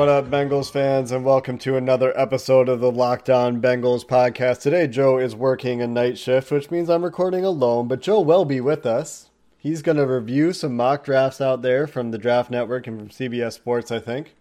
What 0.00 0.08
up, 0.08 0.30
Bengals 0.30 0.70
fans, 0.70 1.12
and 1.12 1.26
welcome 1.26 1.58
to 1.58 1.76
another 1.76 2.18
episode 2.18 2.70
of 2.70 2.80
the 2.80 2.90
Locked 2.90 3.28
On 3.28 3.60
Bengals 3.60 4.02
podcast. 4.02 4.62
Today, 4.62 4.86
Joe 4.86 5.18
is 5.18 5.36
working 5.36 5.82
a 5.82 5.86
night 5.86 6.16
shift, 6.16 6.50
which 6.50 6.70
means 6.70 6.88
I'm 6.88 7.04
recording 7.04 7.44
alone, 7.44 7.86
but 7.86 8.00
Joe 8.00 8.22
will 8.22 8.46
be 8.46 8.62
with 8.62 8.86
us. 8.86 9.28
He's 9.58 9.82
going 9.82 9.98
to 9.98 10.06
review 10.06 10.54
some 10.54 10.74
mock 10.74 11.04
drafts 11.04 11.42
out 11.42 11.60
there 11.60 11.86
from 11.86 12.12
the 12.12 12.16
Draft 12.16 12.50
Network 12.50 12.86
and 12.86 12.98
from 12.98 13.08
CBS 13.10 13.52
Sports, 13.52 13.90
I 13.90 13.98
think. 13.98 14.36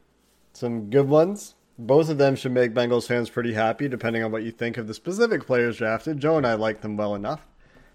Some 0.54 0.90
good 0.90 1.10
ones. 1.10 1.56
Both 1.78 2.08
of 2.08 2.18
them 2.18 2.38
should 2.38 2.54
make 2.54 2.74
Bengals 2.74 3.08
fans 3.08 3.30
pretty 3.30 3.52
happy, 3.52 3.90
depending 3.90 4.24
on 4.24 4.32
what 4.32 4.44
you 4.44 4.52
think 4.52 4.78
of 4.78 4.88
the 4.88 4.94
specific 4.94 5.46
players 5.46 5.76
drafted. 5.76 6.22
Joe 6.22 6.38
and 6.38 6.48
I 6.48 6.54
like 6.54 6.80
them 6.80 6.96
well 6.96 7.16
enough. 7.16 7.46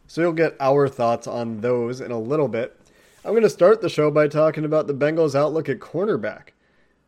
So 0.06 0.20
you'll 0.20 0.32
get 0.34 0.54
our 0.60 0.86
thoughts 0.86 1.26
on 1.26 1.62
those 1.62 2.02
in 2.02 2.10
a 2.10 2.20
little 2.20 2.48
bit. 2.48 2.78
I'm 3.24 3.32
going 3.32 3.42
to 3.42 3.48
start 3.48 3.80
the 3.80 3.88
show 3.88 4.10
by 4.10 4.28
talking 4.28 4.66
about 4.66 4.86
the 4.86 4.92
Bengals' 4.92 5.34
outlook 5.34 5.70
at 5.70 5.78
cornerback 5.78 6.48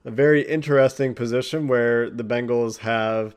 a 0.06 0.10
very 0.10 0.42
interesting 0.42 1.14
position 1.14 1.66
where 1.66 2.08
the 2.08 2.22
Bengals 2.22 2.78
have 2.78 3.34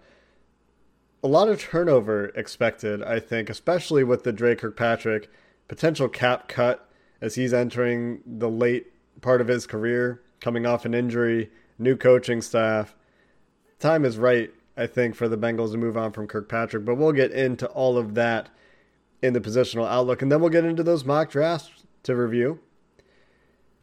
a 1.23 1.27
lot 1.27 1.49
of 1.49 1.59
turnover 1.59 2.25
expected, 2.35 3.01
I 3.01 3.19
think, 3.19 3.49
especially 3.49 4.03
with 4.03 4.23
the 4.23 4.31
Dre 4.31 4.55
Kirkpatrick 4.55 5.29
potential 5.67 6.07
cap 6.07 6.47
cut 6.47 6.87
as 7.21 7.35
he's 7.35 7.53
entering 7.53 8.21
the 8.25 8.49
late 8.49 8.87
part 9.19 9.41
of 9.41 9.47
his 9.47 9.65
career, 9.65 10.21
coming 10.39 10.67
off 10.67 10.85
an 10.85 10.93
injury, 10.93 11.49
new 11.79 11.97
coaching 11.97 12.41
staff. 12.41 12.95
Time 13.79 14.05
is 14.05 14.19
right, 14.19 14.51
I 14.77 14.85
think, 14.85 15.15
for 15.15 15.27
the 15.27 15.37
Bengals 15.37 15.71
to 15.71 15.77
move 15.77 15.97
on 15.97 16.11
from 16.11 16.27
Kirkpatrick, 16.27 16.85
but 16.85 16.95
we'll 16.95 17.13
get 17.13 17.31
into 17.31 17.65
all 17.69 17.97
of 17.97 18.13
that 18.13 18.49
in 19.23 19.33
the 19.33 19.41
positional 19.41 19.87
outlook, 19.87 20.21
and 20.21 20.31
then 20.31 20.39
we'll 20.39 20.51
get 20.51 20.65
into 20.65 20.83
those 20.83 21.03
mock 21.03 21.31
drafts 21.31 21.71
to 22.03 22.15
review. 22.15 22.59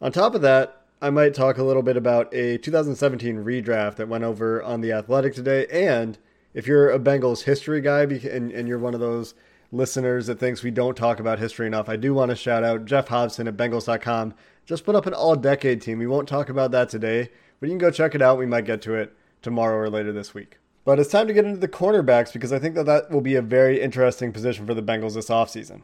On 0.00 0.12
top 0.12 0.36
of 0.36 0.42
that, 0.42 0.85
I 1.00 1.10
might 1.10 1.34
talk 1.34 1.58
a 1.58 1.62
little 1.62 1.82
bit 1.82 1.98
about 1.98 2.32
a 2.32 2.56
2017 2.56 3.44
redraft 3.44 3.96
that 3.96 4.08
went 4.08 4.24
over 4.24 4.62
on 4.62 4.80
The 4.80 4.92
Athletic 4.92 5.34
today. 5.34 5.66
And 5.66 6.16
if 6.54 6.66
you're 6.66 6.90
a 6.90 6.98
Bengals 6.98 7.42
history 7.42 7.82
guy 7.82 8.04
and, 8.04 8.50
and 8.50 8.66
you're 8.66 8.78
one 8.78 8.94
of 8.94 9.00
those 9.00 9.34
listeners 9.70 10.26
that 10.26 10.38
thinks 10.38 10.62
we 10.62 10.70
don't 10.70 10.96
talk 10.96 11.20
about 11.20 11.38
history 11.38 11.66
enough, 11.66 11.90
I 11.90 11.96
do 11.96 12.14
want 12.14 12.30
to 12.30 12.36
shout 12.36 12.64
out 12.64 12.86
Geoff 12.86 13.08
Hobson 13.08 13.46
at 13.46 13.58
Bengals.com. 13.58 14.32
Just 14.64 14.86
put 14.86 14.94
up 14.94 15.04
an 15.04 15.12
all 15.12 15.36
decade 15.36 15.82
team. 15.82 15.98
We 15.98 16.06
won't 16.06 16.28
talk 16.28 16.48
about 16.48 16.70
that 16.70 16.88
today, 16.88 17.28
but 17.60 17.68
you 17.68 17.72
can 17.72 17.78
go 17.78 17.90
check 17.90 18.14
it 18.14 18.22
out. 18.22 18.38
We 18.38 18.46
might 18.46 18.64
get 18.64 18.80
to 18.82 18.94
it 18.94 19.14
tomorrow 19.42 19.76
or 19.76 19.90
later 19.90 20.12
this 20.12 20.32
week. 20.32 20.56
But 20.86 20.98
it's 20.98 21.10
time 21.10 21.26
to 21.26 21.34
get 21.34 21.44
into 21.44 21.60
the 21.60 21.68
cornerbacks 21.68 22.32
because 22.32 22.54
I 22.54 22.58
think 22.58 22.74
that 22.74 22.86
that 22.86 23.10
will 23.10 23.20
be 23.20 23.34
a 23.34 23.42
very 23.42 23.82
interesting 23.82 24.32
position 24.32 24.66
for 24.66 24.72
the 24.72 24.82
Bengals 24.82 25.14
this 25.14 25.28
offseason. 25.28 25.82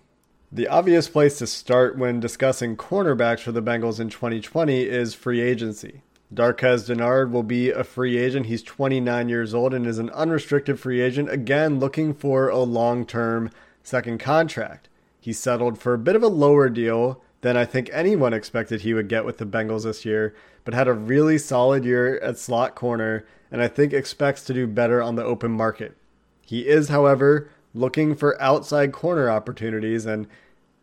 The 0.55 0.69
obvious 0.69 1.09
place 1.09 1.39
to 1.39 1.47
start 1.47 1.97
when 1.97 2.21
discussing 2.21 2.77
cornerbacks 2.77 3.41
for 3.41 3.53
the 3.53 3.63
Bengals 3.63 3.99
in 3.99 4.11
2020 4.11 4.83
is 4.83 5.15
free 5.15 5.41
agency. 5.41 6.03
Darqueze 6.31 6.87
Dennard 6.87 7.31
will 7.31 7.43
be 7.43 7.71
a 7.71 7.83
free 7.83 8.19
agent. 8.19 8.45
He's 8.45 8.63
29 8.63 9.31
years 9.31 9.55
old 9.55 9.73
and 9.73 9.87
is 9.87 9.99
an 9.99 10.11
unrestricted 10.11 10.79
free 10.79 11.01
agent, 11.01 11.31
again, 11.31 11.79
looking 11.79 12.13
for 12.13 12.51
a 12.51 12.59
long 12.59 13.07
term 13.07 13.51
second 13.83 14.21
contract. 14.21 14.91
He 15.19 15.33
settled 15.33 15.79
for 15.79 15.95
a 15.95 15.99
bit 15.99 16.17
of 16.17 16.23
a 16.23 16.29
lower 16.29 16.69
deal 16.69 17.23
than 17.41 17.57
I 17.57 17.65
think 17.65 17.89
anyone 17.91 18.35
expected 18.35 18.83
he 18.83 18.93
would 18.93 19.09
get 19.09 19.25
with 19.25 19.39
the 19.39 19.47
Bengals 19.47 19.85
this 19.85 20.05
year, 20.05 20.35
but 20.67 20.75
had 20.75 20.87
a 20.87 20.93
really 20.93 21.39
solid 21.39 21.83
year 21.83 22.19
at 22.19 22.37
slot 22.37 22.75
corner 22.75 23.25
and 23.51 23.63
I 23.63 23.69
think 23.69 23.95
expects 23.95 24.45
to 24.45 24.53
do 24.53 24.67
better 24.67 25.01
on 25.01 25.17
the 25.17 25.25
open 25.25 25.51
market. 25.51 25.97
He 26.45 26.69
is, 26.69 26.91
however, 26.91 27.49
looking 27.75 28.15
for 28.15 28.41
outside 28.41 28.93
corner 28.93 29.31
opportunities, 29.31 30.07
and 30.07 30.27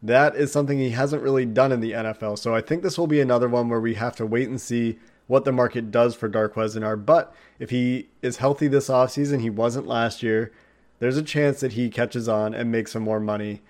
that 0.01 0.35
is 0.35 0.51
something 0.51 0.79
he 0.79 0.91
hasn't 0.91 1.23
really 1.23 1.45
done 1.45 1.71
in 1.71 1.81
the 1.81 1.91
NFL. 1.91 2.39
So 2.39 2.55
I 2.55 2.61
think 2.61 2.83
this 2.83 2.97
will 2.97 3.07
be 3.07 3.21
another 3.21 3.49
one 3.49 3.69
where 3.69 3.81
we 3.81 3.95
have 3.95 4.15
to 4.17 4.25
wait 4.25 4.47
and 4.47 4.59
see 4.59 4.97
what 5.27 5.45
the 5.45 5.51
market 5.51 5.91
does 5.91 6.15
for 6.15 6.29
Darqueze 6.29 6.75
Dennard. 6.75 7.05
But 7.05 7.35
if 7.59 7.69
he 7.69 8.09
is 8.21 8.37
healthy 8.37 8.67
this 8.67 8.89
offseason, 8.89 9.41
he 9.41 9.49
wasn't 9.49 9.87
last 9.87 10.23
year, 10.23 10.51
there's 10.99 11.17
a 11.17 11.23
chance 11.23 11.59
that 11.59 11.73
he 11.73 11.89
catches 11.89 12.27
on 12.27 12.53
and 12.53 12.71
makes 12.71 12.93
some 12.93 13.03
more 13.03 13.19
money 13.19 13.61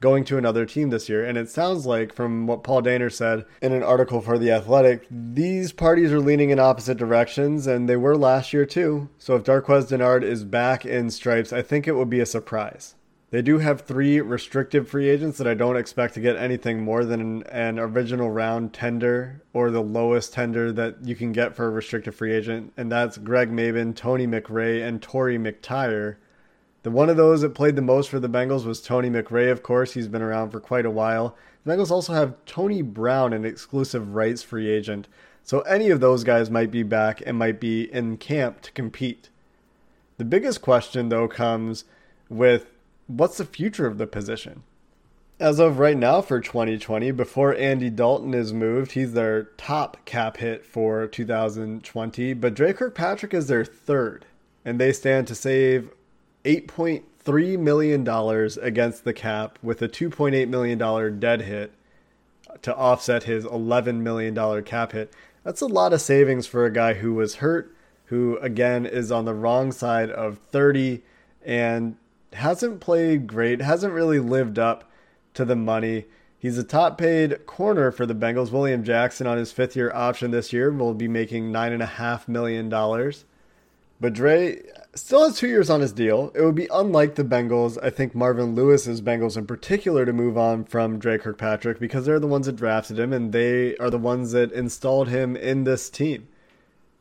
going 0.00 0.24
to 0.24 0.38
another 0.38 0.64
team 0.64 0.90
this 0.90 1.08
year. 1.08 1.24
And 1.24 1.36
it 1.36 1.48
sounds 1.48 1.86
like, 1.86 2.12
from 2.12 2.46
what 2.46 2.62
Paul 2.62 2.82
Dehner 2.82 3.12
said 3.12 3.44
in 3.60 3.72
an 3.72 3.82
article 3.82 4.20
for 4.20 4.38
The 4.38 4.50
Athletic, 4.52 5.06
these 5.10 5.72
parties 5.72 6.12
are 6.12 6.20
leaning 6.20 6.50
in 6.50 6.58
opposite 6.58 6.98
directions, 6.98 7.66
and 7.66 7.88
they 7.88 7.96
were 7.96 8.16
last 8.16 8.52
year 8.52 8.64
too. 8.64 9.08
So 9.18 9.34
if 9.36 9.44
Darqueze 9.44 9.88
Dennard 9.88 10.22
is 10.22 10.44
back 10.44 10.84
in 10.86 11.10
stripes, 11.10 11.52
I 11.52 11.62
think 11.62 11.86
it 11.86 11.96
would 11.96 12.10
be 12.10 12.20
a 12.20 12.26
surprise. 12.26 12.94
They 13.30 13.42
do 13.42 13.58
have 13.58 13.82
three 13.82 14.22
restricted 14.22 14.88
free 14.88 15.10
agents 15.10 15.36
that 15.36 15.46
I 15.46 15.52
don't 15.52 15.76
expect 15.76 16.14
to 16.14 16.20
get 16.20 16.36
anything 16.36 16.80
more 16.82 17.04
than 17.04 17.42
an 17.42 17.78
original 17.78 18.30
round 18.30 18.72
tender 18.72 19.42
or 19.52 19.70
the 19.70 19.82
lowest 19.82 20.32
tender 20.32 20.72
that 20.72 21.04
you 21.04 21.14
can 21.14 21.32
get 21.32 21.54
for 21.54 21.66
a 21.66 21.70
restricted 21.70 22.14
free 22.14 22.32
agent, 22.32 22.72
and 22.78 22.90
that's 22.90 23.18
Greg 23.18 23.50
Mabin, 23.50 23.94
Tony 23.94 24.26
McRae, 24.26 24.86
and 24.86 25.02
Torry 25.02 25.36
McTyer. 25.36 26.16
The 26.88 26.94
one 26.94 27.10
of 27.10 27.18
those 27.18 27.42
that 27.42 27.52
played 27.52 27.76
the 27.76 27.82
most 27.82 28.08
for 28.08 28.18
the 28.18 28.30
Bengals 28.30 28.64
was 28.64 28.80
Tony 28.80 29.10
McRae, 29.10 29.52
of 29.52 29.62
course. 29.62 29.92
He's 29.92 30.08
been 30.08 30.22
around 30.22 30.52
for 30.52 30.58
quite 30.58 30.86
a 30.86 30.90
while. 30.90 31.36
The 31.62 31.70
Bengals 31.70 31.90
also 31.90 32.14
have 32.14 32.42
Tony 32.46 32.80
Brown, 32.80 33.34
an 33.34 33.44
exclusive 33.44 34.14
rights 34.14 34.42
free 34.42 34.70
agent. 34.70 35.06
So 35.42 35.60
any 35.60 35.90
of 35.90 36.00
those 36.00 36.24
guys 36.24 36.50
might 36.50 36.70
be 36.70 36.82
back 36.82 37.22
and 37.26 37.36
might 37.36 37.60
be 37.60 37.92
in 37.92 38.16
camp 38.16 38.62
to 38.62 38.72
compete. 38.72 39.28
The 40.16 40.24
biggest 40.24 40.62
question, 40.62 41.10
though, 41.10 41.28
comes 41.28 41.84
with 42.30 42.70
what's 43.06 43.36
the 43.36 43.44
future 43.44 43.86
of 43.86 43.98
the 43.98 44.06
position? 44.06 44.62
As 45.38 45.58
of 45.58 45.78
right 45.78 45.94
now 45.94 46.22
for 46.22 46.40
2020, 46.40 47.10
before 47.10 47.54
Andy 47.54 47.90
Dalton 47.90 48.32
is 48.32 48.54
moved, 48.54 48.92
he's 48.92 49.12
their 49.12 49.50
top 49.58 50.06
cap 50.06 50.38
hit 50.38 50.64
for 50.64 51.06
2020, 51.06 52.32
but 52.32 52.54
Dre 52.54 52.72
Kirkpatrick 52.72 53.34
is 53.34 53.46
their 53.46 53.66
third, 53.66 54.24
and 54.64 54.80
they 54.80 54.94
stand 54.94 55.26
to 55.26 55.34
save 55.34 55.90
$8.3 56.48 57.58
million 57.58 58.08
against 58.62 59.04
the 59.04 59.12
cap 59.12 59.58
with 59.62 59.82
a 59.82 59.88
$2.8 59.88 60.48
million 60.48 61.20
dead 61.20 61.42
hit 61.42 61.72
to 62.62 62.74
offset 62.74 63.24
his 63.24 63.44
$11 63.44 63.96
million 63.96 64.62
cap 64.64 64.92
hit. 64.92 65.12
That's 65.44 65.60
a 65.60 65.66
lot 65.66 65.92
of 65.92 66.00
savings 66.00 66.46
for 66.46 66.64
a 66.64 66.72
guy 66.72 66.94
who 66.94 67.12
was 67.12 67.36
hurt, 67.36 67.74
who 68.06 68.38
again 68.38 68.86
is 68.86 69.12
on 69.12 69.26
the 69.26 69.34
wrong 69.34 69.72
side 69.72 70.10
of 70.10 70.38
30 70.50 71.02
and 71.44 71.96
hasn't 72.32 72.80
played 72.80 73.26
great, 73.26 73.60
hasn't 73.60 73.92
really 73.92 74.18
lived 74.18 74.58
up 74.58 74.90
to 75.34 75.44
the 75.44 75.56
money. 75.56 76.06
He's 76.38 76.56
a 76.56 76.64
top 76.64 76.96
paid 76.96 77.44
corner 77.44 77.90
for 77.90 78.06
the 78.06 78.14
Bengals. 78.14 78.52
William 78.52 78.84
Jackson 78.84 79.26
on 79.26 79.36
his 79.36 79.52
fifth 79.52 79.76
year 79.76 79.92
option 79.92 80.30
this 80.30 80.52
year 80.52 80.70
will 80.70 80.94
be 80.94 81.08
making 81.08 81.52
$9.5 81.52 82.26
million. 82.26 82.72
But 84.00 84.12
Dre 84.12 84.62
still 84.94 85.24
has 85.24 85.38
two 85.38 85.48
years 85.48 85.70
on 85.70 85.80
his 85.80 85.92
deal. 85.92 86.30
It 86.34 86.42
would 86.42 86.54
be 86.54 86.68
unlike 86.72 87.16
the 87.16 87.24
Bengals, 87.24 87.78
I 87.82 87.90
think 87.90 88.14
Marvin 88.14 88.54
Lewis's 88.54 89.00
Bengals 89.00 89.36
in 89.36 89.46
particular, 89.46 90.04
to 90.04 90.12
move 90.12 90.38
on 90.38 90.64
from 90.64 90.98
Dre 90.98 91.18
Kirkpatrick 91.18 91.80
because 91.80 92.06
they're 92.06 92.20
the 92.20 92.26
ones 92.26 92.46
that 92.46 92.56
drafted 92.56 92.98
him 92.98 93.12
and 93.12 93.32
they 93.32 93.76
are 93.78 93.90
the 93.90 93.98
ones 93.98 94.32
that 94.32 94.52
installed 94.52 95.08
him 95.08 95.36
in 95.36 95.64
this 95.64 95.90
team. 95.90 96.28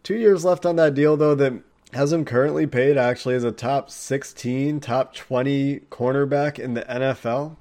Two 0.03 0.15
years 0.15 0.45
left 0.45 0.65
on 0.65 0.75
that 0.77 0.94
deal, 0.94 1.17
though, 1.17 1.35
that 1.35 1.61
has 1.94 2.11
him 2.11 2.25
currently 2.25 2.65
paid 2.65 2.97
actually 2.97 3.35
as 3.35 3.43
a 3.43 3.51
top 3.51 3.89
16, 3.89 4.79
top 4.79 5.13
20 5.13 5.81
cornerback 5.91 6.57
in 6.59 6.73
the 6.73 6.81
NFL. 6.81 7.57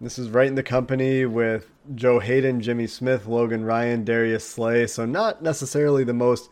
This 0.00 0.18
is 0.18 0.30
right 0.30 0.48
in 0.48 0.56
the 0.56 0.62
company 0.62 1.24
with 1.24 1.70
Joe 1.94 2.18
Haden, 2.18 2.60
Jimmy 2.60 2.86
Smith, 2.86 3.26
Logan 3.26 3.64
Ryan, 3.64 4.04
Darius 4.04 4.48
Slay. 4.48 4.86
So, 4.86 5.06
not 5.06 5.42
necessarily 5.42 6.02
the 6.02 6.12
most 6.12 6.50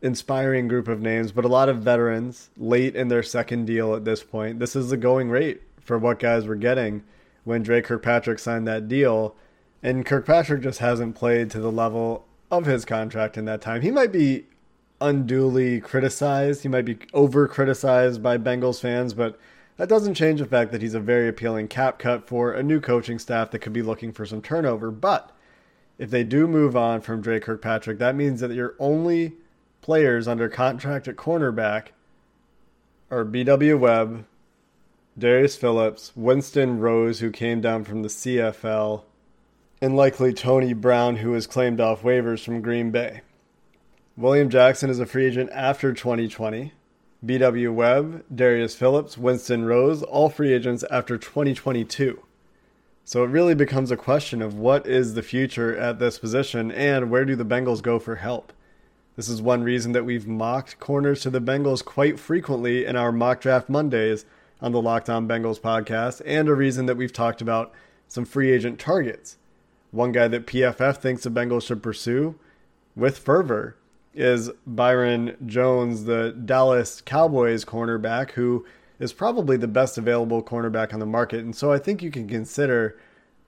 inspiring 0.00 0.68
group 0.68 0.88
of 0.88 1.00
names, 1.00 1.32
but 1.32 1.44
a 1.44 1.48
lot 1.48 1.68
of 1.68 1.78
veterans 1.78 2.50
late 2.56 2.94
in 2.94 3.08
their 3.08 3.22
second 3.22 3.66
deal 3.66 3.94
at 3.94 4.04
this 4.04 4.22
point. 4.22 4.58
This 4.58 4.76
is 4.76 4.90
the 4.90 4.96
going 4.96 5.30
rate 5.30 5.62
for 5.80 5.98
what 5.98 6.18
guys 6.18 6.46
were 6.46 6.56
getting 6.56 7.02
when 7.44 7.62
Dre 7.62 7.82
Kirkpatrick 7.82 8.38
signed 8.38 8.66
that 8.68 8.88
deal. 8.88 9.34
And 9.82 10.04
Kirkpatrick 10.04 10.62
just 10.62 10.80
hasn't 10.80 11.16
played 11.16 11.50
to 11.50 11.60
the 11.60 11.72
level 11.72 12.26
of 12.50 12.66
his 12.66 12.84
contract 12.84 13.36
in 13.36 13.44
that 13.46 13.60
time. 13.60 13.82
He 13.82 13.90
might 13.90 14.12
be 14.12 14.46
unduly 15.00 15.80
criticized, 15.80 16.62
he 16.62 16.68
might 16.68 16.84
be 16.84 16.98
over 17.12 17.46
criticized 17.46 18.22
by 18.22 18.36
Bengals 18.36 18.80
fans, 18.80 19.14
but 19.14 19.38
that 19.76 19.88
doesn't 19.88 20.14
change 20.14 20.40
the 20.40 20.46
fact 20.46 20.72
that 20.72 20.82
he's 20.82 20.94
a 20.94 21.00
very 21.00 21.28
appealing 21.28 21.68
cap 21.68 22.00
cut 22.00 22.26
for 22.26 22.52
a 22.52 22.64
new 22.64 22.80
coaching 22.80 23.18
staff 23.18 23.52
that 23.52 23.60
could 23.60 23.72
be 23.72 23.82
looking 23.82 24.12
for 24.12 24.26
some 24.26 24.42
turnover. 24.42 24.90
But 24.90 25.30
if 25.98 26.10
they 26.10 26.24
do 26.24 26.48
move 26.48 26.76
on 26.76 27.00
from 27.00 27.20
Dre 27.20 27.38
Kirkpatrick, 27.38 27.98
that 27.98 28.16
means 28.16 28.40
that 28.40 28.50
your 28.50 28.74
only 28.80 29.34
players 29.88 30.28
under 30.28 30.50
contract 30.50 31.08
at 31.08 31.16
cornerback 31.16 31.92
are 33.10 33.24
BW 33.24 33.78
Webb, 33.78 34.26
Darius 35.16 35.56
Phillips, 35.56 36.12
Winston 36.14 36.78
Rose, 36.78 37.20
who 37.20 37.30
came 37.30 37.62
down 37.62 37.84
from 37.84 38.02
the 38.02 38.10
CFL, 38.10 39.04
and 39.80 39.96
likely 39.96 40.34
Tony 40.34 40.74
Brown, 40.74 41.16
who 41.16 41.30
was 41.30 41.46
claimed 41.46 41.80
off 41.80 42.02
waivers 42.02 42.44
from 42.44 42.60
Green 42.60 42.90
Bay. 42.90 43.22
William 44.14 44.50
Jackson 44.50 44.90
is 44.90 45.00
a 45.00 45.06
free 45.06 45.24
agent 45.24 45.48
after 45.54 45.94
2020. 45.94 46.74
BW 47.24 47.72
Webb, 47.72 48.24
Darius 48.32 48.74
Phillips, 48.74 49.16
Winston 49.16 49.64
Rose, 49.64 50.02
all 50.02 50.28
free 50.28 50.52
agents 50.52 50.84
after 50.90 51.16
2022. 51.16 52.22
So 53.06 53.24
it 53.24 53.28
really 53.28 53.54
becomes 53.54 53.90
a 53.90 53.96
question 53.96 54.42
of 54.42 54.52
what 54.52 54.86
is 54.86 55.14
the 55.14 55.22
future 55.22 55.74
at 55.74 55.98
this 55.98 56.18
position 56.18 56.70
and 56.70 57.10
where 57.10 57.24
do 57.24 57.34
the 57.34 57.42
Bengals 57.42 57.80
go 57.80 57.98
for 57.98 58.16
help. 58.16 58.52
This 59.18 59.28
is 59.28 59.42
one 59.42 59.64
reason 59.64 59.90
that 59.94 60.04
we've 60.04 60.28
mocked 60.28 60.78
corners 60.78 61.22
to 61.22 61.30
the 61.30 61.40
Bengals 61.40 61.84
quite 61.84 62.20
frequently 62.20 62.84
in 62.84 62.94
our 62.94 63.10
mock 63.10 63.40
draft 63.40 63.68
Mondays 63.68 64.24
on 64.60 64.70
the 64.70 64.80
Locked 64.80 65.10
On 65.10 65.26
Bengals 65.26 65.58
podcast, 65.58 66.22
and 66.24 66.48
a 66.48 66.54
reason 66.54 66.86
that 66.86 66.96
we've 66.96 67.12
talked 67.12 67.42
about 67.42 67.72
some 68.06 68.24
free 68.24 68.52
agent 68.52 68.78
targets. 68.78 69.36
One 69.90 70.12
guy 70.12 70.28
that 70.28 70.46
PFF 70.46 70.98
thinks 70.98 71.24
the 71.24 71.32
Bengals 71.32 71.66
should 71.66 71.82
pursue 71.82 72.38
with 72.94 73.18
fervor 73.18 73.76
is 74.14 74.52
Byron 74.64 75.36
Jones, 75.44 76.04
the 76.04 76.30
Dallas 76.30 77.00
Cowboys 77.00 77.64
cornerback, 77.64 78.30
who 78.30 78.64
is 79.00 79.12
probably 79.12 79.56
the 79.56 79.66
best 79.66 79.98
available 79.98 80.44
cornerback 80.44 80.94
on 80.94 81.00
the 81.00 81.06
market. 81.06 81.40
And 81.40 81.56
so 81.56 81.72
I 81.72 81.78
think 81.78 82.04
you 82.04 82.12
can 82.12 82.28
consider 82.28 82.96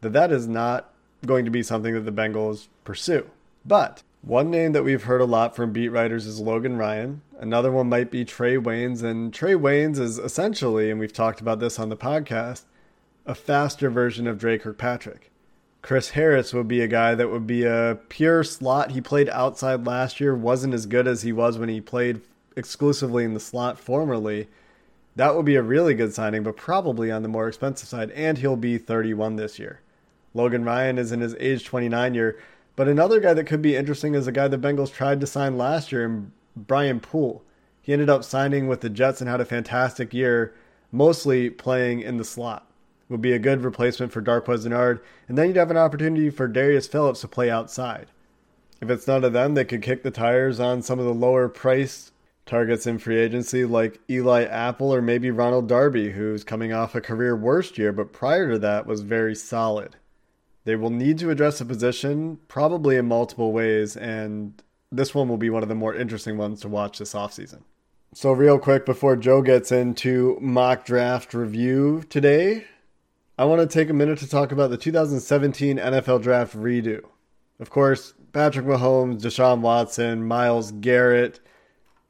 that 0.00 0.14
that 0.14 0.32
is 0.32 0.48
not 0.48 0.92
going 1.24 1.44
to 1.44 1.50
be 1.52 1.62
something 1.62 1.94
that 1.94 2.00
the 2.00 2.10
Bengals 2.10 2.66
pursue. 2.82 3.30
But 3.64 4.02
one 4.22 4.50
name 4.50 4.72
that 4.72 4.84
we've 4.84 5.04
heard 5.04 5.20
a 5.20 5.26
lot 5.26 5.56
from 5.56 5.72
beat 5.72 5.88
writers 5.88 6.26
is 6.26 6.40
Logan 6.40 6.76
Ryan. 6.76 7.22
Another 7.38 7.72
one 7.72 7.88
might 7.88 8.10
be 8.10 8.24
Trey 8.24 8.56
Waynes. 8.56 9.02
And 9.02 9.32
Trey 9.32 9.54
Waynes 9.54 9.98
is 9.98 10.18
essentially, 10.18 10.90
and 10.90 11.00
we've 11.00 11.12
talked 11.12 11.40
about 11.40 11.58
this 11.58 11.78
on 11.78 11.88
the 11.88 11.96
podcast, 11.96 12.64
a 13.24 13.34
faster 13.34 13.88
version 13.88 14.26
of 14.26 14.38
Dre 14.38 14.58
Kirkpatrick. 14.58 15.30
Chris 15.82 16.10
Harris 16.10 16.52
would 16.52 16.68
be 16.68 16.82
a 16.82 16.88
guy 16.88 17.14
that 17.14 17.30
would 17.30 17.46
be 17.46 17.64
a 17.64 17.98
pure 18.10 18.44
slot. 18.44 18.90
He 18.90 19.00
played 19.00 19.30
outside 19.30 19.86
last 19.86 20.20
year, 20.20 20.36
wasn't 20.36 20.74
as 20.74 20.84
good 20.84 21.08
as 21.08 21.22
he 21.22 21.32
was 21.32 21.56
when 21.56 21.70
he 21.70 21.80
played 21.80 22.20
exclusively 22.54 23.24
in 23.24 23.32
the 23.32 23.40
slot 23.40 23.78
formerly. 23.78 24.48
That 25.16 25.34
would 25.34 25.46
be 25.46 25.56
a 25.56 25.62
really 25.62 25.94
good 25.94 26.12
signing, 26.12 26.42
but 26.42 26.56
probably 26.58 27.10
on 27.10 27.22
the 27.22 27.28
more 27.28 27.48
expensive 27.48 27.88
side. 27.88 28.10
And 28.10 28.36
he'll 28.36 28.56
be 28.56 28.76
31 28.76 29.36
this 29.36 29.58
year. 29.58 29.80
Logan 30.34 30.64
Ryan 30.64 30.98
is 30.98 31.10
in 31.10 31.20
his 31.20 31.34
age 31.40 31.64
29 31.64 32.12
year. 32.14 32.38
But 32.80 32.88
another 32.88 33.20
guy 33.20 33.34
that 33.34 33.44
could 33.44 33.60
be 33.60 33.76
interesting 33.76 34.14
is 34.14 34.26
a 34.26 34.32
guy 34.32 34.48
the 34.48 34.56
Bengals 34.56 34.90
tried 34.90 35.20
to 35.20 35.26
sign 35.26 35.58
last 35.58 35.92
year, 35.92 36.24
Brian 36.56 36.98
Poole. 36.98 37.44
He 37.82 37.92
ended 37.92 38.08
up 38.08 38.24
signing 38.24 38.68
with 38.68 38.80
the 38.80 38.88
Jets 38.88 39.20
and 39.20 39.28
had 39.28 39.42
a 39.42 39.44
fantastic 39.44 40.14
year, 40.14 40.54
mostly 40.90 41.50
playing 41.50 42.00
in 42.00 42.16
the 42.16 42.24
slot 42.24 42.66
would 43.10 43.20
be 43.20 43.32
a 43.32 43.38
good 43.38 43.60
replacement 43.60 44.12
for 44.12 44.22
Darqueze 44.22 44.64
Dennard, 44.64 45.00
and 45.28 45.36
then 45.36 45.48
you'd 45.48 45.58
have 45.58 45.70
an 45.70 45.76
opportunity 45.76 46.30
for 46.30 46.48
Darius 46.48 46.86
Phillips 46.86 47.20
to 47.20 47.28
play 47.28 47.50
outside. 47.50 48.06
If 48.80 48.88
it's 48.88 49.06
none 49.06 49.24
of 49.24 49.34
them, 49.34 49.52
they 49.52 49.66
could 49.66 49.82
kick 49.82 50.02
the 50.02 50.10
tires 50.10 50.58
on 50.58 50.80
some 50.80 50.98
of 50.98 51.04
the 51.04 51.12
lower 51.12 51.50
price 51.50 52.12
targets 52.46 52.86
in 52.86 52.98
free 52.98 53.18
agency 53.18 53.66
like 53.66 54.00
Eli 54.08 54.44
Apple 54.44 54.94
or 54.94 55.02
maybe 55.02 55.30
Ronald 55.30 55.68
Darby, 55.68 56.12
who's 56.12 56.44
coming 56.44 56.72
off 56.72 56.94
a 56.94 57.02
career 57.02 57.36
worst 57.36 57.76
year, 57.76 57.92
but 57.92 58.14
prior 58.14 58.50
to 58.50 58.58
that 58.60 58.86
was 58.86 59.02
very 59.02 59.34
solid. 59.34 59.96
They 60.64 60.76
will 60.76 60.90
need 60.90 61.18
to 61.18 61.30
address 61.30 61.58
the 61.58 61.64
position 61.64 62.38
probably 62.48 62.96
in 62.96 63.06
multiple 63.06 63.52
ways, 63.52 63.96
and 63.96 64.62
this 64.92 65.14
one 65.14 65.28
will 65.28 65.38
be 65.38 65.50
one 65.50 65.62
of 65.62 65.68
the 65.68 65.74
more 65.74 65.94
interesting 65.94 66.36
ones 66.36 66.60
to 66.60 66.68
watch 66.68 66.98
this 66.98 67.14
offseason. 67.14 67.62
So, 68.12 68.32
real 68.32 68.58
quick 68.58 68.84
before 68.84 69.16
Joe 69.16 69.40
gets 69.40 69.70
into 69.70 70.36
mock 70.40 70.84
draft 70.84 71.32
review 71.32 72.02
today, 72.08 72.64
I 73.38 73.44
want 73.44 73.60
to 73.62 73.66
take 73.66 73.88
a 73.88 73.94
minute 73.94 74.18
to 74.18 74.28
talk 74.28 74.52
about 74.52 74.70
the 74.70 74.76
2017 74.76 75.78
NFL 75.78 76.20
Draft 76.22 76.54
redo. 76.54 77.02
Of 77.58 77.70
course, 77.70 78.12
Patrick 78.32 78.66
Mahomes, 78.66 79.22
Deshaun 79.22 79.60
Watson, 79.60 80.26
Myles 80.26 80.72
Garrett, 80.72 81.40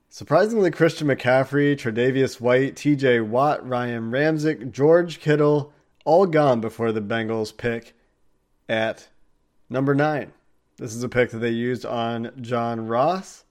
surprisingly 0.08 0.70
Christian 0.70 1.06
McCaffrey, 1.06 1.76
Tre'Davious 1.76 2.40
White, 2.40 2.74
TJ 2.74 3.26
Watt, 3.26 3.66
Ryan 3.68 4.10
Ramczyk, 4.10 4.72
George 4.72 5.20
Kittle, 5.20 5.72
all 6.04 6.26
gone 6.26 6.60
before 6.60 6.92
the 6.92 7.02
Bengals 7.02 7.56
pick 7.56 7.94
at 8.70 9.08
number 9.68 9.94
nine. 9.94 10.32
This 10.78 10.94
is 10.94 11.02
a 11.02 11.08
pick 11.08 11.30
that 11.30 11.38
they 11.38 11.50
used 11.50 11.84
on 11.84 12.30
John 12.40 12.86
Ross. 12.86 13.44